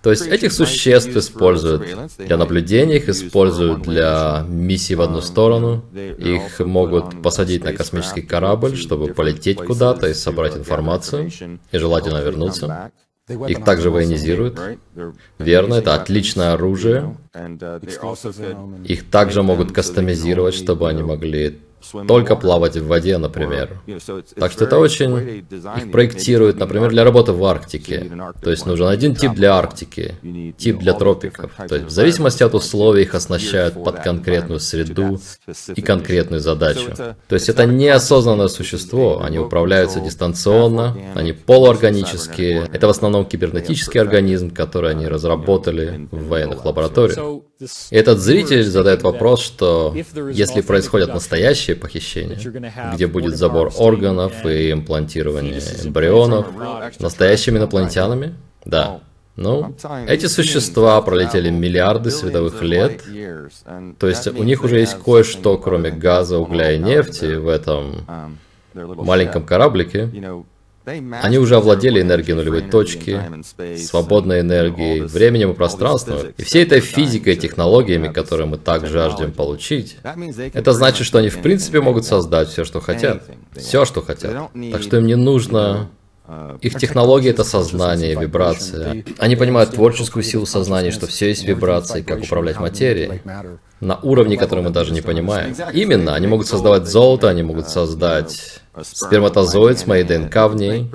То 0.02 0.10
есть 0.10 0.26
этих 0.26 0.52
существ 0.52 1.16
используют 1.16 1.86
для 2.18 2.36
наблюдения, 2.36 2.96
их 2.96 3.08
используют 3.08 3.82
для 3.82 4.44
миссий 4.48 4.94
в 4.94 5.02
одну 5.02 5.20
сторону, 5.20 5.84
их 5.94 6.60
могут 6.60 7.22
посадить 7.22 7.64
на 7.64 7.72
космический 7.72 8.22
корабль, 8.22 8.76
чтобы 8.76 9.08
полететь 9.08 9.58
куда-то 9.58 10.08
и 10.08 10.14
собрать 10.14 10.56
информацию, 10.56 11.30
и 11.72 11.78
желательно 11.78 12.18
вернуться. 12.18 12.92
Их 13.48 13.64
также 13.64 13.90
военизируют. 13.90 14.60
Верно, 15.38 15.74
это 15.74 15.96
отличное 15.96 16.52
оружие. 16.52 17.16
Их 18.84 19.10
также 19.10 19.42
могут 19.42 19.72
кастомизировать, 19.72 20.54
чтобы 20.54 20.88
они 20.88 21.02
могли 21.02 21.58
только 22.06 22.36
плавать 22.36 22.76
в 22.76 22.86
воде, 22.86 23.18
например. 23.18 23.80
Так 24.36 24.52
что 24.52 24.64
это 24.64 24.78
очень... 24.78 25.44
Их 25.76 25.90
проектируют, 25.92 26.58
например, 26.58 26.90
для 26.90 27.04
работы 27.04 27.32
в 27.32 27.44
Арктике. 27.44 28.10
То 28.42 28.50
есть 28.50 28.66
нужен 28.66 28.86
один 28.86 29.14
тип 29.14 29.32
для 29.32 29.54
Арктики, 29.54 30.14
тип 30.56 30.78
для 30.78 30.92
тропиков. 30.94 31.52
То 31.68 31.76
есть 31.76 31.86
в 31.86 31.90
зависимости 31.90 32.42
от 32.42 32.54
условий 32.54 33.02
их 33.02 33.14
оснащают 33.14 33.74
под 33.82 34.00
конкретную 34.00 34.60
среду 34.60 35.20
и 35.74 35.82
конкретную 35.82 36.40
задачу. 36.40 36.92
То 37.28 37.34
есть 37.34 37.48
это 37.48 37.66
неосознанное 37.66 38.48
существо, 38.48 39.22
они 39.22 39.38
управляются 39.38 40.00
дистанционно, 40.00 40.96
они 41.14 41.32
полуорганические. 41.32 42.68
Это 42.72 42.86
в 42.86 42.90
основном 42.90 43.24
кибернетический 43.24 44.00
организм, 44.00 44.50
который 44.50 44.90
они 44.90 45.06
разработали 45.06 46.08
в 46.10 46.28
военных 46.28 46.64
лабораториях. 46.64 47.18
Этот 47.90 48.18
зритель 48.18 48.64
задает 48.64 49.02
вопрос, 49.02 49.40
что 49.40 49.94
если 50.32 50.60
происходят 50.60 51.14
настоящие 51.14 51.76
похищения, 51.76 52.38
где 52.94 53.06
будет 53.06 53.36
забор 53.36 53.72
органов 53.76 54.44
и 54.44 54.72
имплантирование 54.72 55.60
эмбрионов, 55.84 56.46
настоящими 56.98 57.58
инопланетянами? 57.58 58.34
Да. 58.64 59.00
Ну, 59.36 59.74
эти 60.08 60.26
существа 60.26 61.00
пролетели 61.02 61.50
миллиарды 61.50 62.10
световых 62.10 62.62
лет, 62.62 63.02
то 63.98 64.08
есть 64.08 64.26
у 64.28 64.42
них 64.42 64.64
уже 64.64 64.80
есть 64.80 64.96
кое-что, 65.02 65.58
кроме 65.58 65.90
газа, 65.90 66.38
угля 66.38 66.72
и 66.72 66.78
нефти 66.78 67.36
в 67.36 67.48
этом 67.48 68.06
маленьком 68.74 69.44
кораблике. 69.44 70.10
Они 70.86 71.38
уже 71.38 71.56
овладели 71.56 72.00
энергией 72.00 72.36
нулевой 72.36 72.62
точки, 72.62 73.20
свободной 73.76 74.40
энергией, 74.40 75.00
временем 75.00 75.50
и 75.50 75.54
пространством, 75.54 76.18
и 76.36 76.42
всей 76.44 76.62
этой 76.62 76.80
физикой 76.80 77.34
и 77.34 77.36
технологиями, 77.36 78.12
которые 78.12 78.46
мы 78.46 78.56
так 78.56 78.86
жаждем 78.86 79.32
получить. 79.32 79.96
Это 80.52 80.72
значит, 80.72 81.06
что 81.06 81.18
они 81.18 81.28
в 81.28 81.42
принципе 81.42 81.80
могут 81.80 82.04
создать 82.04 82.48
все, 82.48 82.64
что 82.64 82.80
хотят. 82.80 83.24
Все, 83.56 83.84
что 83.84 84.00
хотят. 84.00 84.50
Так 84.72 84.82
что 84.82 84.98
им 84.98 85.06
не 85.06 85.16
нужно 85.16 85.88
их 86.60 86.74
технология— 86.74 87.30
это 87.30 87.44
сознание, 87.44 88.16
вибрация. 88.16 89.04
Они 89.18 89.36
понимают 89.36 89.70
творческую 89.70 90.24
силу 90.24 90.44
сознания, 90.44 90.90
что 90.90 91.06
все 91.06 91.28
есть 91.28 91.44
вибрации, 91.44 92.02
как 92.02 92.22
управлять 92.22 92.58
материей. 92.58 93.22
На 93.80 93.96
уровне, 93.96 94.36
который 94.36 94.64
мы 94.64 94.70
даже 94.70 94.92
не 94.92 95.02
понимаем. 95.02 95.54
Именно, 95.72 96.14
они 96.14 96.26
могут 96.26 96.48
создавать 96.48 96.86
золото, 96.86 97.28
они 97.28 97.42
могут 97.42 97.68
создать 97.68 98.60
сперматозоид 98.82 99.78
с 99.78 99.86
моей 99.86 100.04
ДНК 100.04 100.34
в 100.48 100.54
ней. 100.54 100.90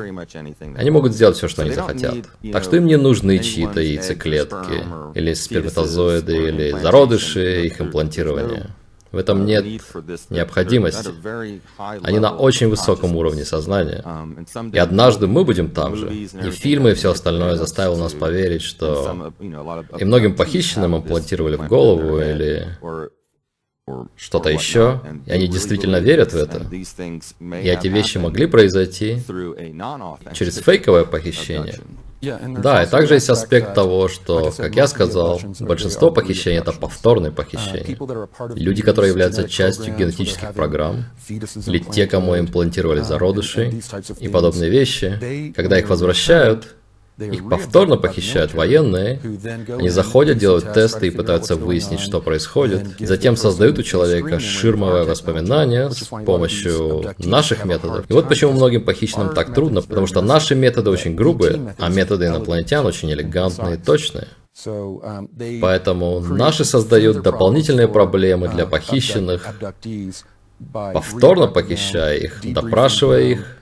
Они 0.75 0.89
могут 0.89 1.13
сделать 1.13 1.37
все, 1.37 1.47
что 1.47 1.63
они 1.63 1.71
захотят. 1.71 2.15
Так 2.51 2.63
что 2.63 2.77
им 2.77 2.85
не 2.85 2.97
нужны 2.97 3.39
чьи-то 3.39 3.81
яйцеклетки, 3.81 4.83
или 5.15 5.33
сперматозоиды, 5.33 6.35
или 6.49 6.71
зародыши, 6.71 7.65
их 7.65 7.81
имплантирования. 7.81 8.75
В 9.11 9.17
этом 9.17 9.45
нет 9.45 9.65
необходимости. 10.29 11.09
Они 11.77 12.19
на 12.19 12.31
очень 12.31 12.69
высоком 12.69 13.15
уровне 13.17 13.43
сознания. 13.43 14.05
И 14.71 14.77
однажды 14.77 15.27
мы 15.27 15.43
будем 15.43 15.69
там 15.69 15.95
же. 15.95 16.13
И 16.13 16.51
фильмы 16.51 16.91
и 16.91 16.93
все 16.93 17.11
остальное 17.11 17.55
заставило 17.55 17.97
нас 17.97 18.13
поверить, 18.13 18.61
что 18.61 19.33
и 19.97 20.05
многим 20.05 20.35
похищенным 20.35 20.95
имплантировали 20.97 21.57
в 21.57 21.67
голову 21.67 22.19
или 22.19 22.77
что-то 24.15 24.49
еще, 24.49 25.01
и 25.25 25.31
они 25.31 25.47
действительно 25.47 25.97
верят 25.97 26.33
в 26.33 26.35
это. 26.35 26.65
И 26.71 27.67
эти 27.67 27.87
вещи 27.87 28.17
могли 28.17 28.45
произойти 28.45 29.21
через 30.33 30.57
фейковое 30.57 31.05
похищение. 31.05 31.79
Да, 32.21 32.83
и 32.83 32.87
также 32.87 33.15
есть 33.15 33.29
аспект 33.29 33.73
того, 33.73 34.07
что, 34.07 34.51
как 34.55 34.75
я 34.75 34.85
сказал, 34.87 35.41
большинство 35.59 36.11
похищений 36.11 36.59
это 36.59 36.71
повторные 36.71 37.31
похищения. 37.31 37.97
Люди, 38.55 38.83
которые 38.83 39.09
являются 39.09 39.49
частью 39.49 39.95
генетических 39.97 40.53
программ, 40.53 41.05
или 41.27 41.79
те, 41.79 42.05
кому 42.05 42.37
имплантировали 42.37 43.01
зародыши 43.01 43.81
и 44.19 44.27
подобные 44.27 44.69
вещи, 44.69 45.51
когда 45.55 45.79
их 45.79 45.89
возвращают, 45.89 46.75
их 47.21 47.49
повторно 47.49 47.97
похищают 47.97 48.53
военные, 48.53 49.19
они 49.67 49.89
заходят, 49.89 50.37
делают 50.37 50.73
тесты 50.73 51.07
и 51.07 51.11
пытаются 51.11 51.55
выяснить, 51.55 51.99
что 51.99 52.21
происходит. 52.21 52.87
Затем 52.99 53.35
создают 53.37 53.79
у 53.79 53.83
человека 53.83 54.39
ширмовое 54.39 55.03
воспоминание 55.03 55.91
с 55.91 56.03
помощью 56.25 57.13
наших 57.19 57.65
методов. 57.65 58.09
И 58.09 58.13
вот 58.13 58.27
почему 58.27 58.53
многим 58.53 58.83
похищенным 58.83 59.33
так 59.33 59.53
трудно, 59.53 59.81
потому 59.81 60.07
что 60.07 60.21
наши 60.21 60.55
методы 60.55 60.89
очень 60.89 61.15
грубые, 61.15 61.75
а 61.77 61.89
методы 61.89 62.27
инопланетян 62.27 62.85
очень 62.85 63.11
элегантные 63.11 63.75
и 63.75 63.77
точные. 63.77 64.27
Поэтому 65.61 66.19
наши 66.19 66.65
создают 66.65 67.21
дополнительные 67.21 67.87
проблемы 67.87 68.49
для 68.49 68.65
похищенных, 68.65 69.47
повторно 70.73 71.47
похищая 71.47 72.17
их, 72.17 72.39
допрашивая 72.43 73.21
их, 73.21 73.60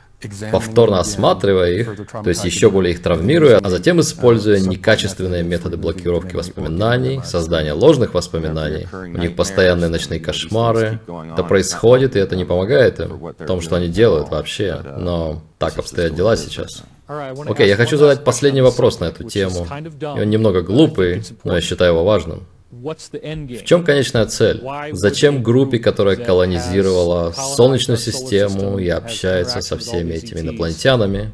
повторно 0.51 0.99
осматривая 0.99 1.71
их, 1.71 2.07
то 2.11 2.29
есть 2.29 2.43
еще 2.43 2.69
более 2.69 2.93
их 2.93 3.01
травмируя, 3.01 3.59
а 3.59 3.69
затем 3.69 3.99
используя 3.99 4.59
некачественные 4.59 5.43
методы 5.43 5.77
блокировки 5.77 6.35
воспоминаний, 6.35 7.21
создания 7.23 7.73
ложных 7.73 8.13
воспоминаний. 8.13 8.87
У 8.91 9.17
них 9.17 9.35
постоянные 9.35 9.89
ночные 9.89 10.19
кошмары. 10.19 10.99
Это 11.33 11.43
происходит, 11.43 12.15
и 12.15 12.19
это 12.19 12.35
не 12.35 12.45
помогает 12.45 12.99
им 12.99 13.17
в 13.17 13.45
том, 13.45 13.61
что 13.61 13.75
они 13.75 13.87
делают 13.87 14.29
вообще. 14.29 14.81
Но 14.97 15.41
так 15.57 15.77
обстоят 15.77 16.15
дела 16.15 16.35
сейчас. 16.35 16.83
Окей, 17.07 17.65
okay, 17.65 17.67
я 17.67 17.75
хочу 17.75 17.97
задать 17.97 18.23
последний 18.23 18.61
вопрос 18.61 18.99
на 18.99 19.05
эту 19.05 19.23
тему. 19.23 19.65
И 19.99 20.21
он 20.21 20.29
немного 20.29 20.61
глупый, 20.61 21.23
но 21.43 21.55
я 21.55 21.61
считаю 21.61 21.93
его 21.93 22.03
важным. 22.03 22.45
В 22.71 23.63
чем 23.65 23.83
конечная 23.83 24.27
цель? 24.27 24.61
Зачем 24.91 25.41
группе, 25.41 25.79
которая 25.79 26.15
колонизировала 26.15 27.31
Солнечную 27.31 27.97
систему 27.97 28.77
и 28.77 28.87
общается 28.89 29.61
со 29.61 29.75
всеми 29.77 30.13
этими 30.13 30.41
инопланетянами, 30.41 31.31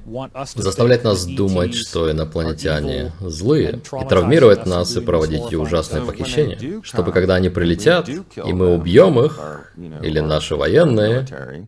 заставлять 0.56 1.04
нас 1.04 1.26
думать, 1.26 1.76
что 1.76 2.10
инопланетяне 2.10 3.12
злые, 3.19 3.82
и 4.02 4.08
травмировать 4.08 4.65
нас 4.65 4.95
и 4.95 5.02
проводить 5.02 5.48
эти 5.48 5.56
ужасные 5.56 6.04
похищения, 6.04 6.82
чтобы 6.84 7.12
когда 7.12 7.36
они 7.36 7.50
прилетят, 7.50 8.08
и 8.08 8.54
мы 8.54 8.74
убьем 8.74 9.19
их, 9.19 9.74
или 10.02 10.19
наши 10.19 10.56
военные, 10.56 11.67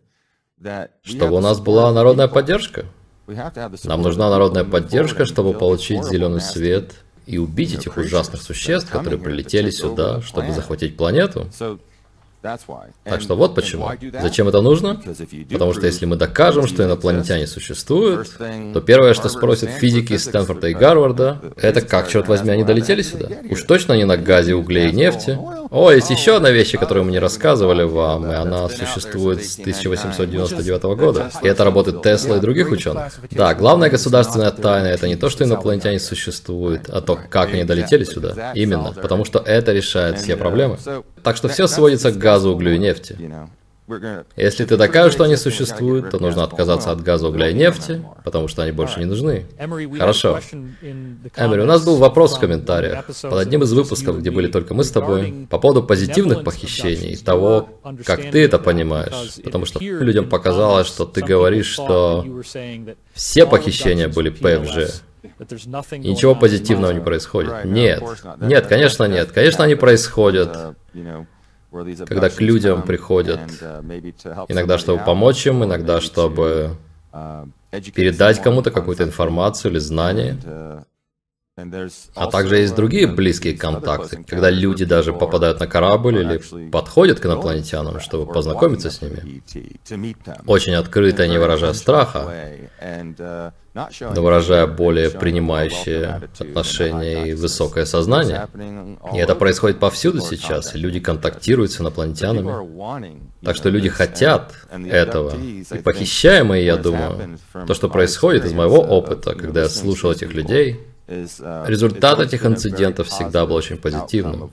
чтобы 1.03 1.35
у 1.35 1.41
нас 1.41 1.59
была 1.59 1.91
народная 1.91 2.29
поддержка? 2.29 2.85
Нам 3.27 4.01
нужна 4.01 4.29
народная 4.29 4.63
поддержка, 4.63 5.25
чтобы 5.25 5.53
получить 5.53 6.05
зеленый 6.05 6.39
свет– 6.39 6.93
и 7.27 7.37
убить 7.37 7.73
этих 7.75 7.97
ужасных 7.97 8.41
существ, 8.41 8.89
которые 8.89 9.19
прилетели 9.19 9.69
сюда, 9.69 10.21
чтобы 10.21 10.53
захватить 10.53 10.95
планету. 10.97 11.49
Так 13.03 13.21
что 13.21 13.35
вот 13.35 13.55
почему. 13.55 13.89
Зачем 14.21 14.47
это 14.47 14.61
нужно? 14.61 15.01
Потому 15.51 15.73
что 15.73 15.85
если 15.85 16.05
мы 16.05 16.15
докажем, 16.15 16.67
что 16.67 16.83
инопланетяне 16.83 17.47
существуют, 17.47 18.29
то 18.73 18.81
первое, 18.81 19.13
что 19.13 19.29
спросят 19.29 19.69
физики 19.69 20.13
из 20.13 20.23
Стэнфорда 20.23 20.67
и 20.67 20.73
Гарварда, 20.73 21.41
это 21.57 21.81
как, 21.81 22.09
черт 22.09 22.27
возьми, 22.27 22.51
они 22.51 22.63
долетели 22.63 23.01
сюда? 23.01 23.29
Уж 23.49 23.63
точно 23.63 23.93
не 23.93 24.05
на 24.05 24.17
газе, 24.17 24.53
угле 24.55 24.89
и 24.89 24.91
нефти. 24.91 25.37
О, 25.69 25.91
есть 25.91 26.09
еще 26.09 26.37
одна 26.37 26.51
вещь, 26.51 26.71
которую 26.77 27.05
мы 27.05 27.11
не 27.11 27.19
рассказывали 27.19 27.83
вам, 27.83 28.31
и 28.31 28.33
она 28.33 28.69
существует 28.69 29.43
с 29.43 29.59
1899 29.59 30.83
года. 30.97 31.31
И 31.41 31.47
это 31.47 31.63
работает 31.63 32.01
Тесла 32.01 32.37
и 32.37 32.39
других 32.39 32.71
ученых. 32.71 33.13
Да, 33.31 33.53
главная 33.53 33.89
государственная 33.89 34.51
тайна 34.51 34.87
это 34.87 35.07
не 35.07 35.15
то, 35.15 35.29
что 35.29 35.43
инопланетяне 35.43 35.99
существуют, 35.99 36.89
а 36.89 37.01
то, 37.01 37.19
как 37.29 37.53
они 37.53 37.63
долетели 37.63 38.03
сюда. 38.03 38.51
Именно, 38.53 38.93
потому 38.93 39.25
что 39.25 39.39
это 39.39 39.73
решает 39.73 40.19
все 40.19 40.37
проблемы. 40.37 40.77
Так 41.23 41.35
что 41.35 41.47
все 41.49 41.67
сводится 41.67 42.11
к 42.11 42.17
газу, 42.17 42.36
углю 42.45 42.73
и 42.73 42.77
нефти. 42.77 43.17
Если 44.35 44.65
ты 44.65 44.75
докажешь, 44.75 45.13
что 45.13 45.23
они 45.23 45.37
существуют, 45.37 46.09
то 46.09 46.19
нужно 46.19 46.43
отказаться 46.43 46.91
от 46.91 47.01
газа, 47.01 47.29
угля 47.29 47.49
и 47.49 47.53
нефти, 47.53 48.03
потому 48.25 48.49
что 48.49 48.63
они 48.63 48.73
больше 48.73 48.99
не 48.99 49.05
нужны. 49.05 49.45
Хорошо. 49.97 50.39
Эмери, 50.51 51.61
у 51.61 51.65
нас 51.65 51.85
был 51.85 51.95
вопрос 51.95 52.35
в 52.35 52.39
комментариях 52.39 53.05
под 53.05 53.33
одним 53.33 53.63
из 53.63 53.71
выпусков, 53.71 54.19
где 54.19 54.29
были 54.29 54.51
только 54.51 54.73
мы 54.73 54.83
с 54.83 54.91
тобой, 54.91 55.47
по 55.49 55.57
поводу 55.57 55.83
позитивных 55.83 56.43
похищений, 56.43 57.15
того, 57.15 57.69
как 58.05 58.29
ты 58.29 58.43
это 58.43 58.59
понимаешь. 58.59 59.35
Потому 59.41 59.65
что 59.65 59.79
людям 59.79 60.27
показалось, 60.27 60.87
что 60.87 61.05
ты 61.05 61.21
говоришь, 61.21 61.67
что 61.67 62.25
все 63.13 63.45
похищения 63.45 64.09
были 64.09 64.29
ПФЖ. 64.29 65.01
И 65.91 66.09
ничего 66.09 66.35
позитивного 66.35 66.91
не 66.91 66.99
происходит. 66.99 67.63
Нет. 67.63 68.03
Нет, 68.41 68.67
конечно 68.67 69.05
нет. 69.05 69.31
Конечно 69.31 69.63
они 69.63 69.75
происходят 69.75 70.75
когда 72.05 72.29
к 72.29 72.39
людям 72.41 72.81
приходят, 72.83 73.39
иногда 74.47 74.77
чтобы 74.77 75.03
помочь 75.03 75.45
им, 75.47 75.63
иногда 75.63 76.01
чтобы 76.01 76.75
передать 77.93 78.41
кому-то 78.41 78.71
какую-то 78.71 79.03
информацию 79.03 79.71
или 79.71 79.79
знание. 79.79 80.37
Uh, 81.57 81.91
а 82.13 82.27
также 82.27 82.57
есть 82.57 82.75
другие 82.75 83.07
близкие 83.07 83.57
контакты, 83.57 84.23
когда 84.27 84.51
люди 84.51 84.85
даже 84.85 85.11
попадают 85.11 85.59
на 85.59 85.65
корабль 85.65 86.19
или 86.19 86.69
подходят 86.69 87.19
к 87.19 87.25
инопланетянам, 87.25 87.99
чтобы 87.99 88.31
познакомиться 88.31 88.91
с 88.91 89.01
ними. 89.01 89.41
Очень 90.45 90.75
открыто, 90.75 91.27
не 91.27 91.39
выражая 91.39 91.73
страха, 91.73 92.31
но 93.73 94.21
выражая 94.21 94.67
более 94.67 95.09
принимающее 95.09 96.29
отношение 96.37 97.29
и 97.29 97.33
высокое 97.33 97.85
сознание. 97.85 98.47
И 99.11 99.17
это 99.17 99.33
происходит 99.33 99.79
повсюду 99.79 100.21
сейчас, 100.21 100.75
люди 100.75 100.99
контактируют 100.99 101.71
с 101.71 101.81
инопланетянами. 101.81 103.19
Так 103.43 103.55
что 103.55 103.69
люди 103.69 103.89
хотят 103.89 104.53
этого. 104.71 105.35
И 105.35 105.79
похищаемые, 105.83 106.63
я 106.63 106.77
думаю, 106.77 107.39
то, 107.65 107.73
что 107.73 107.89
происходит 107.89 108.45
из 108.45 108.53
моего 108.53 108.77
опыта, 108.79 109.33
когда 109.33 109.61
я 109.61 109.69
слушал 109.69 110.11
этих 110.11 110.35
людей, 110.35 110.86
Результат 111.07 112.19
этих 112.19 112.45
инцидентов 112.45 113.07
всегда 113.07 113.45
был 113.45 113.55
очень 113.55 113.77
позитивным. 113.77 114.51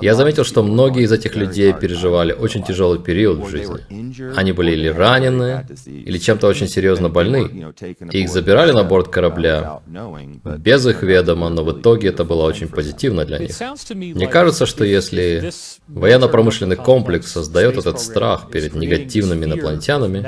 Я 0.00 0.14
заметил, 0.14 0.44
что 0.44 0.62
многие 0.62 1.02
из 1.02 1.12
этих 1.12 1.36
людей 1.36 1.74
переживали 1.74 2.32
очень 2.32 2.62
тяжелый 2.62 2.98
период 2.98 3.38
в 3.40 3.50
жизни. 3.50 4.34
Они 4.34 4.52
были 4.52 4.72
или 4.72 4.88
ранены, 4.88 5.66
или 5.86 6.18
чем-то 6.18 6.46
очень 6.46 6.68
серьезно 6.68 7.10
больны. 7.10 7.74
И 8.10 8.22
их 8.22 8.30
забирали 8.30 8.72
на 8.72 8.82
борт 8.82 9.08
корабля 9.08 9.80
без 10.58 10.86
их 10.86 11.02
ведома, 11.02 11.50
но 11.50 11.64
в 11.64 11.78
итоге 11.78 12.08
это 12.08 12.24
было 12.24 12.44
очень 12.44 12.68
позитивно 12.68 13.26
для 13.26 13.38
них. 13.38 13.50
Мне 13.90 14.26
кажется, 14.26 14.64
что 14.64 14.84
если 14.84 15.52
военно-промышленный 15.86 16.76
комплекс 16.76 17.30
создает 17.30 17.76
этот 17.76 18.00
страх 18.00 18.50
перед 18.50 18.74
негативными 18.74 19.44
инопланетянами, 19.44 20.22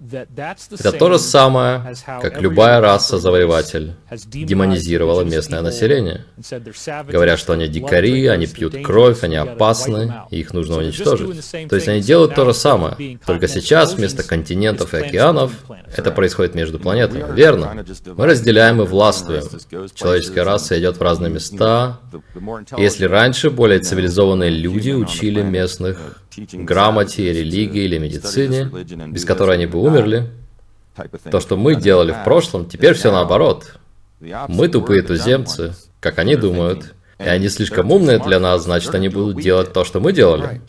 Это 0.00 0.92
то 0.92 1.12
же 1.12 1.18
самое, 1.18 1.94
как 2.04 2.40
любая 2.40 2.80
раса-завоеватель 2.80 3.94
демонизировала 4.26 5.22
местное 5.22 5.62
население, 5.62 6.24
говоря, 7.08 7.36
что 7.36 7.52
они 7.52 7.68
дикари, 7.68 8.26
они 8.26 8.46
пьют 8.46 8.74
кровь, 8.84 9.22
они 9.22 9.36
опасны, 9.36 10.12
и 10.30 10.40
их 10.40 10.52
нужно 10.52 10.78
уничтожить. 10.78 11.68
То 11.68 11.76
есть 11.76 11.88
они 11.88 12.00
делают 12.00 12.34
то 12.34 12.44
же 12.44 12.54
самое, 12.54 13.18
только 13.24 13.48
сейчас 13.48 13.94
вместо 13.94 14.22
континентов 14.22 14.94
и 14.94 14.98
океанов 14.98 15.52
это 15.96 16.10
происходит 16.10 16.54
между 16.54 16.78
планетами. 16.78 17.24
Верно. 17.34 17.84
Мы 18.16 18.26
разделяем 18.26 18.82
и 18.82 18.84
властвуем. 18.84 19.44
Человеческая 19.94 20.44
раса 20.44 20.78
идет 20.78 20.96
в 20.96 21.02
разные 21.02 21.30
места. 21.30 22.00
Если 22.76 23.04
раньше 23.06 23.50
более 23.50 23.78
цивилизованные 23.78 24.50
люди 24.50 24.90
учили 24.90 25.42
местных 25.42 26.20
грамоте, 26.52 27.32
религии 27.32 27.84
или 27.84 27.98
медицине, 27.98 28.68
без 29.08 29.24
которой 29.24 29.54
они 29.54 29.66
бы 29.66 29.78
умерли. 29.84 30.30
То, 31.30 31.40
что 31.40 31.56
мы 31.56 31.74
делали 31.74 32.12
в 32.12 32.22
прошлом, 32.24 32.66
теперь 32.66 32.94
все 32.94 33.10
наоборот. 33.10 33.74
Мы 34.48 34.68
тупые 34.68 35.02
туземцы, 35.02 35.74
как 36.00 36.18
они 36.18 36.36
думают, 36.36 36.94
и 37.18 37.24
они 37.24 37.48
слишком 37.48 37.90
умные 37.90 38.18
для 38.18 38.40
нас, 38.40 38.64
значит, 38.64 38.94
они 38.94 39.08
будут 39.08 39.40
делать 39.40 39.72
то, 39.72 39.84
что 39.84 40.00
мы 40.00 40.12
делали. 40.12 40.60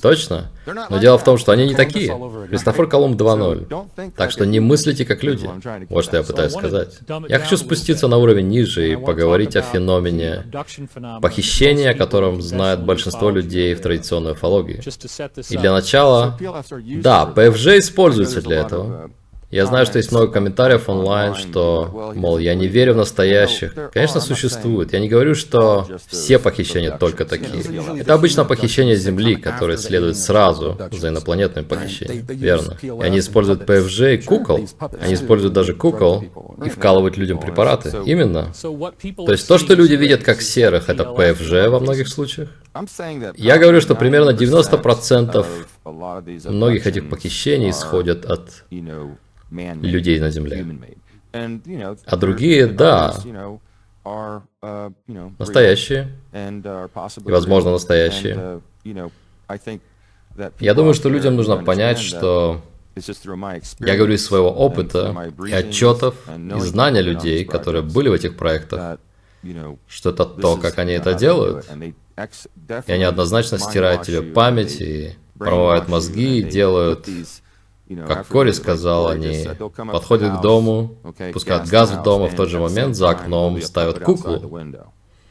Точно. 0.00 0.50
Но 0.88 0.98
дело 0.98 1.18
в 1.18 1.24
том, 1.24 1.38
что 1.38 1.52
они 1.52 1.66
не 1.66 1.74
такие. 1.74 2.16
Христофор 2.48 2.88
Колумб 2.88 3.20
2.0. 3.20 4.12
Так 4.16 4.30
что 4.30 4.46
не 4.46 4.60
мыслите 4.60 5.04
как 5.04 5.22
люди. 5.22 5.48
Вот 5.88 6.04
что 6.04 6.18
я 6.18 6.22
пытаюсь 6.22 6.52
сказать. 6.52 6.98
Я 7.28 7.38
хочу 7.38 7.56
спуститься 7.56 8.08
на 8.08 8.18
уровень 8.18 8.48
ниже 8.48 8.92
и 8.92 8.96
поговорить 8.96 9.56
о 9.56 9.62
феномене 9.62 10.44
похищения, 11.20 11.90
о 11.90 11.94
котором 11.94 12.42
знает 12.42 12.84
большинство 12.84 13.30
людей 13.30 13.74
в 13.74 13.80
традиционной 13.80 14.32
уфологии. 14.32 14.80
И 15.50 15.56
для 15.56 15.72
начала, 15.72 16.38
да, 17.02 17.26
ПФЖ 17.26 17.78
используется 17.78 18.40
для 18.42 18.60
этого. 18.60 19.10
Я 19.50 19.66
знаю, 19.66 19.84
что 19.84 19.98
есть 19.98 20.12
много 20.12 20.28
комментариев 20.28 20.88
онлайн, 20.88 21.34
что, 21.34 22.12
мол, 22.14 22.38
я 22.38 22.54
не 22.54 22.68
верю 22.68 22.94
в 22.94 22.96
настоящих. 22.98 23.74
Конечно, 23.92 24.20
существует. 24.20 24.92
Я 24.92 25.00
не 25.00 25.08
говорю, 25.08 25.34
что 25.34 25.88
все 26.06 26.38
похищения 26.38 26.96
только 26.96 27.24
такие. 27.24 27.62
Это 27.98 28.14
обычно 28.14 28.44
похищение 28.44 28.94
Земли, 28.94 29.34
которое 29.34 29.76
следует 29.76 30.16
сразу 30.16 30.78
за 30.92 31.08
инопланетным 31.08 31.64
похищением. 31.64 32.24
Верно. 32.28 32.76
И 32.80 32.90
они 33.00 33.18
используют 33.18 33.66
ПФЖ 33.66 34.00
и 34.00 34.18
кукол. 34.18 34.68
Они 35.00 35.14
используют 35.14 35.52
даже 35.52 35.74
кукол 35.74 36.24
и 36.64 36.68
вкалывают 36.68 37.16
людям 37.16 37.38
препараты. 37.38 37.92
Именно. 38.04 38.52
То 38.62 39.32
есть 39.32 39.48
то, 39.48 39.58
что 39.58 39.74
люди 39.74 39.94
видят 39.94 40.22
как 40.22 40.42
серых, 40.42 40.88
это 40.88 41.04
ПФЖ 41.04 41.68
во 41.68 41.80
многих 41.80 42.08
случаях. 42.08 42.50
Я 43.36 43.58
говорю, 43.58 43.80
что 43.80 43.96
примерно 43.96 44.30
90% 44.30 45.44
многих 46.44 46.86
этих 46.86 47.08
похищений 47.08 47.70
исходят 47.70 48.24
от 48.26 48.64
людей 49.50 50.20
на 50.20 50.30
Земле. 50.30 50.66
А 51.32 52.16
другие, 52.16 52.66
да, 52.66 53.14
настоящие, 55.38 56.16
и, 56.32 57.30
возможно, 57.30 57.70
настоящие. 57.72 58.60
Я 60.60 60.74
думаю, 60.74 60.94
что 60.94 61.08
людям 61.08 61.36
нужно 61.36 61.56
понять, 61.56 61.98
что 61.98 62.62
я 63.78 63.96
говорю 63.96 64.14
из 64.14 64.24
своего 64.24 64.50
опыта 64.50 65.32
и 65.46 65.52
отчетов, 65.52 66.16
и 66.28 66.60
знания 66.60 67.02
людей, 67.02 67.44
которые 67.44 67.82
были 67.82 68.08
в 68.08 68.12
этих 68.12 68.36
проектах, 68.36 68.98
что 69.86 70.10
это 70.10 70.24
то, 70.26 70.56
как 70.56 70.78
они 70.78 70.92
это 70.92 71.14
делают. 71.14 71.66
И 72.86 72.92
они 72.92 73.04
однозначно 73.04 73.58
стирают 73.58 74.02
тебе 74.02 74.22
память 74.22 74.80
и 74.80 75.14
промывают 75.38 75.88
мозги 75.88 76.40
и 76.40 76.42
делают 76.42 77.08
как 78.06 78.26
Кори 78.28 78.52
сказал, 78.52 79.08
они 79.08 79.46
подходят 79.74 80.38
к 80.38 80.40
дому, 80.40 80.96
пускают 81.32 81.68
газ 81.68 81.90
в 81.90 82.02
дом, 82.02 82.26
и 82.26 82.28
в 82.28 82.36
тот 82.36 82.48
же 82.48 82.58
момент 82.58 82.96
за 82.96 83.10
окном 83.10 83.60
ставят 83.62 84.00
куклу. 84.00 84.60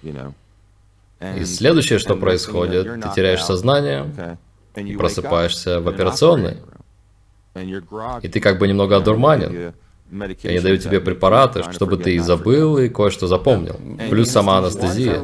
И 0.01 1.43
следующее, 1.43 1.99
что 1.99 2.15
происходит, 2.15 3.01
ты 3.01 3.09
теряешь 3.15 3.43
сознание 3.43 4.37
и 4.75 4.95
просыпаешься 4.95 5.81
в 5.81 5.89
операционной. 5.89 6.57
И 8.21 8.27
ты 8.27 8.39
как 8.39 8.59
бы 8.59 8.67
немного 8.67 8.97
одурманен. 8.97 9.73
Они 10.11 10.59
дают 10.59 10.81
тебе 10.81 10.99
препараты, 10.99 11.63
чтобы 11.71 11.97
ты 11.97 12.15
и 12.15 12.19
забыл, 12.19 12.77
и 12.77 12.89
кое-что 12.89 13.27
запомнил. 13.27 13.75
Плюс 14.09 14.29
сама 14.29 14.57
анестезия. 14.57 15.23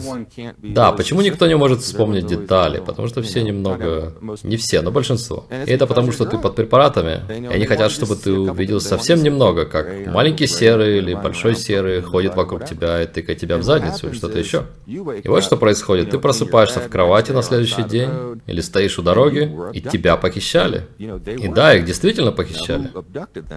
Да, 0.61 0.91
почему 0.91 1.21
никто 1.21 1.47
не 1.47 1.55
может 1.55 1.81
вспомнить 1.81 2.27
детали? 2.27 2.81
Потому 2.85 3.07
что 3.07 3.21
все 3.21 3.41
немного... 3.41 4.13
Не 4.43 4.57
все, 4.57 4.81
но 4.81 4.91
большинство. 4.91 5.45
И 5.49 5.71
это 5.71 5.87
потому, 5.87 6.11
что 6.11 6.25
ты 6.25 6.37
под 6.37 6.55
препаратами, 6.55 7.21
и 7.29 7.47
они 7.47 7.65
хотят, 7.65 7.91
чтобы 7.91 8.15
ты 8.15 8.31
увидел 8.31 8.79
совсем 8.79 9.23
немного, 9.23 9.65
как 9.65 9.87
маленький 10.07 10.47
серый 10.47 10.97
или 10.97 11.13
большой 11.13 11.55
серый 11.55 12.01
ходит 12.01 12.35
вокруг 12.35 12.65
тебя 12.65 13.01
и 13.03 13.07
тыкает 13.07 13.39
тебя 13.39 13.57
в 13.57 13.63
задницу 13.63 14.07
или 14.07 14.15
что-то 14.15 14.39
еще. 14.39 14.65
И 14.85 15.27
вот 15.27 15.43
что 15.43 15.57
происходит. 15.57 16.11
Ты 16.11 16.19
просыпаешься 16.19 16.79
в 16.79 16.89
кровати 16.89 17.31
на 17.31 17.41
следующий 17.41 17.83
день, 17.83 18.09
или 18.45 18.61
стоишь 18.61 18.99
у 18.99 19.01
дороги, 19.01 19.51
и 19.73 19.81
тебя 19.81 20.17
похищали. 20.17 20.85
И 20.97 21.47
да, 21.47 21.73
их 21.73 21.85
действительно 21.85 22.31
похищали. 22.31 22.91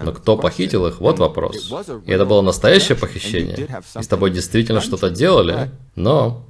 Но 0.03 0.11
кто 0.11 0.37
похитил 0.37 0.87
их? 0.87 0.99
Вот 0.99 1.18
вопрос. 1.19 1.71
И 2.05 2.11
это 2.11 2.25
было 2.25 2.41
настоящее 2.41 2.97
похищение. 2.97 3.67
И 3.99 4.03
с 4.03 4.07
тобой 4.07 4.31
действительно 4.31 4.81
что-то 4.81 5.09
делали, 5.09 5.69
но 5.95 6.45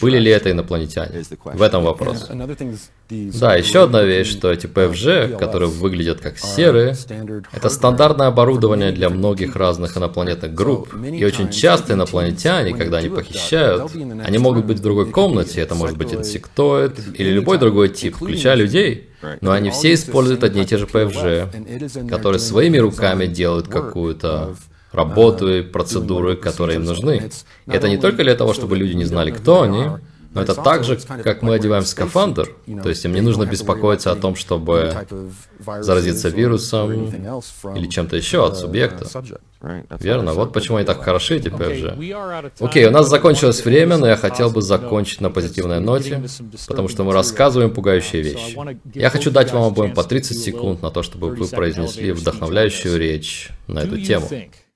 были 0.00 0.18
ли 0.18 0.30
это 0.30 0.50
инопланетяне? 0.50 1.22
В 1.44 1.62
этом 1.62 1.84
вопрос. 1.84 2.28
Да, 3.10 3.56
еще 3.56 3.84
одна 3.84 4.02
вещь, 4.02 4.30
что 4.30 4.50
эти 4.50 4.66
ПФЖ, 4.66 5.36
которые 5.38 5.68
выглядят 5.68 6.20
как 6.20 6.38
серые, 6.38 6.96
это 7.52 7.68
стандартное 7.68 8.28
оборудование 8.28 8.92
для 8.92 9.10
многих 9.10 9.56
разных 9.56 9.96
инопланетных 9.96 10.54
групп. 10.54 10.94
И 10.94 11.24
очень 11.24 11.50
часто 11.50 11.94
инопланетяне, 11.94 12.72
когда 12.74 12.98
они 12.98 13.08
похищают, 13.08 13.90
они 14.24 14.38
могут 14.38 14.64
быть 14.66 14.78
в 14.78 14.82
другой 14.82 15.10
комнате, 15.10 15.60
это 15.60 15.74
может 15.74 15.96
быть 15.96 16.14
инсектоид 16.14 16.98
или 17.14 17.30
любой 17.30 17.58
другой 17.58 17.88
тип, 17.88 18.16
включая 18.16 18.54
людей. 18.54 19.09
Но 19.40 19.52
они 19.52 19.70
все 19.70 19.94
используют 19.94 20.44
одни 20.44 20.62
и 20.62 20.66
те 20.66 20.76
же 20.78 20.86
ПФЖ, 20.86 22.08
которые 22.08 22.38
своими 22.38 22.78
руками 22.78 23.26
делают 23.26 23.68
какую-то 23.68 24.56
работу 24.92 25.52
и 25.52 25.62
процедуры, 25.62 26.36
которые 26.36 26.76
им 26.76 26.84
нужны. 26.84 27.30
Это 27.66 27.88
не 27.88 27.96
только 27.96 28.22
для 28.22 28.34
того, 28.34 28.54
чтобы 28.54 28.76
люди 28.76 28.94
не 28.94 29.04
знали, 29.04 29.30
кто 29.30 29.62
они, 29.62 29.84
но 30.32 30.42
это 30.42 30.54
так 30.54 30.84
же, 30.84 30.98
как 31.24 31.42
мы 31.42 31.54
одеваем 31.54 31.84
скафандр. 31.84 32.48
То 32.82 32.88
есть 32.88 33.04
им 33.04 33.12
не 33.12 33.20
нужно 33.20 33.46
беспокоиться 33.46 34.12
о 34.12 34.16
том, 34.16 34.36
чтобы 34.36 34.94
заразиться 35.80 36.28
вирусом 36.28 36.92
или 37.74 37.86
чем-то 37.86 38.16
еще 38.16 38.46
от 38.46 38.56
субъекта. 38.58 39.06
Верно, 39.98 40.32
вот 40.32 40.52
почему 40.52 40.78
они 40.78 40.86
так 40.86 41.02
хороши, 41.02 41.36
эти 41.36 41.48
ПФЖ. 41.48 42.60
Окей, 42.60 42.86
у 42.86 42.90
нас 42.90 43.08
закончилось 43.08 43.64
время, 43.64 43.98
но 43.98 44.06
я 44.06 44.16
хотел 44.16 44.50
бы 44.50 44.62
закончить 44.62 45.20
на 45.20 45.30
позитивной 45.30 45.80
ноте, 45.80 46.22
потому 46.68 46.88
что 46.88 47.04
мы 47.04 47.12
рассказываем 47.12 47.72
пугающие 47.72 48.22
вещи. 48.22 48.56
Я 48.94 49.10
хочу 49.10 49.30
дать 49.30 49.52
вам 49.52 49.64
обоим 49.64 49.94
по 49.94 50.04
30 50.04 50.38
секунд 50.38 50.82
на 50.82 50.90
то, 50.90 51.02
чтобы 51.02 51.30
вы 51.34 51.46
произнесли 51.46 52.12
вдохновляющую 52.12 52.98
речь 52.98 53.50
на 53.66 53.80
эту 53.80 54.00
тему. 54.00 54.28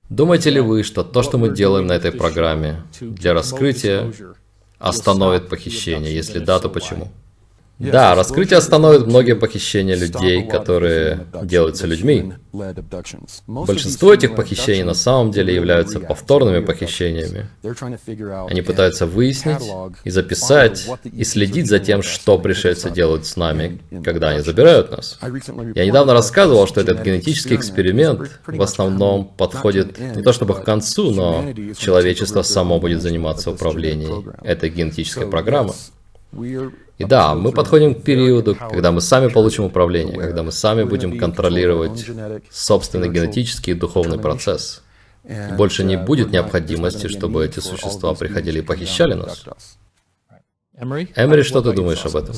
Думаете 0.09 0.51
ли 0.51 0.59
вы, 0.59 0.83
что 0.83 1.03
то, 1.03 1.23
что 1.23 1.39
мы 1.39 1.49
делаем 1.49 1.87
на 1.87 1.93
этой 1.93 2.11
программе 2.11 2.83
для 2.99 3.33
раскрытия, 3.33 4.13
остановит 4.79 5.49
похищение? 5.49 6.13
Если 6.13 6.39
да, 6.39 6.59
то 6.59 6.69
почему? 6.69 7.11
Да, 7.77 8.15
раскрытие 8.15 8.57
остановит 8.57 9.05
многие 9.05 9.35
похищения 9.35 9.95
людей, 9.95 10.43
которые 10.47 11.27
делаются 11.43 11.87
людьми. 11.87 12.33
Большинство 13.47 14.13
этих 14.13 14.35
похищений 14.35 14.83
на 14.83 14.93
самом 14.93 15.31
деле 15.31 15.53
являются 15.53 15.99
повторными 15.99 16.63
похищениями. 16.63 17.47
Они 18.49 18.61
пытаются 18.61 19.05
выяснить 19.05 19.61
и 20.05 20.09
записать 20.09 20.87
и 21.03 21.23
следить 21.25 21.67
за 21.67 21.79
тем, 21.79 22.01
что 22.01 22.39
пришельцы 22.39 22.89
делают 22.89 23.25
с 23.25 23.35
нами, 23.35 23.81
когда 24.03 24.29
они 24.29 24.39
забирают 24.41 24.91
нас. 24.91 25.19
Я 25.75 25.85
недавно 25.85 26.13
рассказывал, 26.13 26.67
что 26.67 26.79
этот 26.79 27.03
генетический 27.03 27.55
эксперимент 27.57 28.39
в 28.45 28.61
основном 28.61 29.25
подходит 29.25 29.99
не 29.99 30.23
то 30.23 30.31
чтобы 30.31 30.55
к 30.55 30.63
концу, 30.63 31.11
но 31.11 31.45
человечество 31.77 32.41
само 32.41 32.79
будет 32.79 33.01
заниматься 33.01 33.51
управлением 33.51 34.31
этой 34.43 34.69
генетической 34.69 35.27
программы. 35.27 35.73
И 36.97 37.03
да, 37.03 37.35
мы 37.35 37.51
подходим 37.51 37.93
к 37.93 38.03
периоду, 38.03 38.55
когда 38.55 38.91
мы 38.91 39.01
сами 39.01 39.27
получим 39.27 39.65
управление, 39.65 40.17
когда 40.17 40.43
мы 40.43 40.51
сами 40.51 40.83
будем 40.83 41.17
контролировать 41.17 42.05
собственный 42.49 43.09
генетический 43.09 43.73
и 43.73 43.75
духовный 43.75 44.17
процесс. 44.17 44.81
И 45.23 45.53
больше 45.57 45.83
не 45.83 45.97
будет 45.97 46.31
необходимости, 46.31 47.07
чтобы 47.07 47.45
эти 47.45 47.59
существа 47.59 48.13
приходили 48.13 48.59
и 48.59 48.61
похищали 48.61 49.13
нас. 49.13 49.45
Эмери, 50.77 51.43
что 51.43 51.61
ты 51.61 51.71
думаешь 51.71 52.05
об 52.05 52.17
этом? 52.17 52.35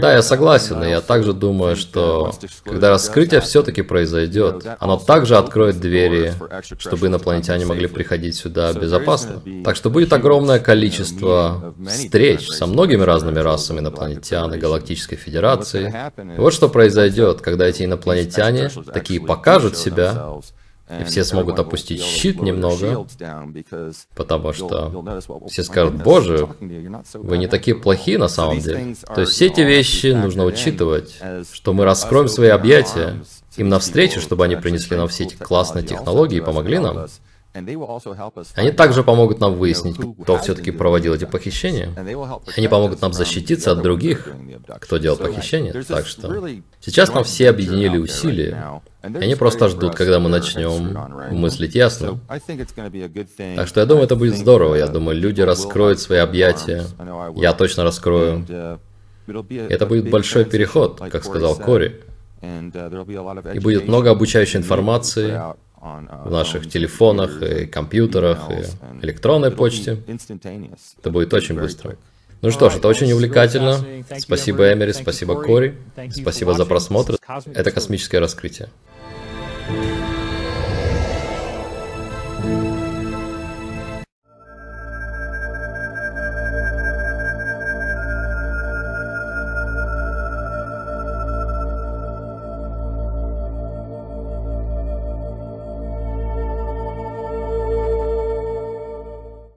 Да, 0.00 0.12
я 0.12 0.22
согласен, 0.22 0.82
и 0.82 0.88
я 0.88 1.00
также 1.00 1.32
думаю, 1.32 1.76
что 1.76 2.32
когда 2.64 2.90
раскрытие 2.90 3.40
все-таки 3.40 3.82
произойдет, 3.82 4.66
оно 4.80 4.96
также 4.96 5.36
откроет 5.36 5.78
двери, 5.78 6.34
чтобы 6.78 7.06
инопланетяне 7.06 7.64
могли 7.64 7.86
приходить 7.86 8.34
сюда 8.34 8.72
безопасно. 8.72 9.40
Так 9.64 9.76
что 9.76 9.90
будет 9.90 10.12
огромное 10.12 10.58
количество 10.58 11.74
встреч 11.88 12.48
со 12.48 12.66
многими 12.66 13.02
разными 13.02 13.38
расами 13.38 13.78
инопланетян 13.78 14.52
и 14.52 14.58
Галактической 14.58 15.16
Федерации. 15.16 16.10
И 16.36 16.40
вот 16.40 16.52
что 16.52 16.68
произойдет, 16.68 17.40
когда 17.40 17.66
эти 17.66 17.84
инопланетяне 17.84 18.68
такие 18.92 19.20
покажут 19.20 19.76
себя, 19.76 20.40
и 20.88 21.04
все 21.04 21.24
смогут 21.24 21.58
опустить 21.58 22.02
щит 22.02 22.40
немного, 22.40 23.06
потому 24.14 24.52
что 24.52 25.04
все 25.48 25.64
скажут, 25.64 26.02
боже, 26.02 26.48
вы 27.14 27.38
не 27.38 27.48
такие 27.48 27.76
плохие 27.76 28.18
на 28.18 28.28
самом 28.28 28.60
деле. 28.60 28.94
То 29.14 29.22
есть 29.22 29.32
все 29.32 29.46
эти 29.46 29.62
вещи 29.62 30.08
нужно 30.08 30.44
учитывать, 30.44 31.20
что 31.52 31.72
мы 31.72 31.84
раскроем 31.84 32.28
свои 32.28 32.48
объятия 32.48 33.16
им 33.56 33.68
навстречу, 33.68 34.20
чтобы 34.20 34.44
они 34.44 34.56
принесли 34.56 34.96
нам 34.96 35.08
все 35.08 35.24
эти 35.24 35.34
классные 35.34 35.84
технологии 35.84 36.38
и 36.38 36.42
помогли 36.42 36.78
нам. 36.78 37.06
Они 38.54 38.70
также 38.70 39.02
помогут 39.02 39.40
нам 39.40 39.54
выяснить, 39.54 39.96
кто 40.22 40.38
все-таки 40.38 40.70
проводил 40.70 41.14
эти 41.14 41.24
похищения. 41.24 41.90
Они 42.56 42.68
помогут 42.68 43.00
нам 43.00 43.12
защититься 43.12 43.72
от 43.72 43.82
других, 43.82 44.28
кто 44.80 44.98
делал 44.98 45.16
похищения. 45.16 45.72
Так 45.88 46.06
что 46.06 46.48
сейчас 46.80 47.12
нам 47.12 47.24
все 47.24 47.50
объединили 47.50 47.98
усилия. 47.98 48.82
И 49.02 49.18
они 49.18 49.34
просто 49.36 49.68
ждут, 49.68 49.94
когда 49.94 50.18
мы 50.18 50.28
начнем 50.28 50.96
мыслить 51.34 51.74
ясно. 51.74 52.18
Так 52.28 53.68
что 53.68 53.80
я 53.80 53.86
думаю, 53.86 54.04
это 54.04 54.16
будет 54.16 54.36
здорово. 54.36 54.74
Я 54.74 54.86
думаю, 54.88 55.16
люди 55.16 55.40
раскроют 55.40 56.00
свои 56.00 56.18
объятия. 56.18 56.84
Я 57.36 57.52
точно 57.52 57.84
раскрою. 57.84 58.44
Это 59.26 59.86
будет 59.86 60.10
большой 60.10 60.44
переход, 60.44 61.00
как 61.10 61.24
сказал 61.24 61.56
Кори. 61.56 62.00
И 63.54 63.58
будет 63.60 63.88
много 63.88 64.10
обучающей 64.10 64.58
информации, 64.58 65.40
в 66.24 66.30
наших 66.30 66.68
телефонах, 66.68 67.42
и 67.42 67.66
компьютерах, 67.66 68.50
и 68.50 69.04
электронной 69.04 69.50
почте. 69.50 70.02
Это 70.98 71.10
будет 71.10 71.32
очень 71.34 71.58
быстро. 71.58 71.96
Ну 72.42 72.50
что 72.50 72.70
ж, 72.70 72.76
это 72.76 72.88
очень 72.88 73.10
увлекательно. 73.12 73.84
Спасибо, 74.18 74.72
Эмери, 74.72 74.92
спасибо, 74.92 75.40
Кори. 75.42 75.76
Спасибо 76.10 76.54
за 76.54 76.66
просмотр. 76.66 77.16
Это 77.54 77.70
космическое 77.70 78.18
раскрытие. 78.18 78.68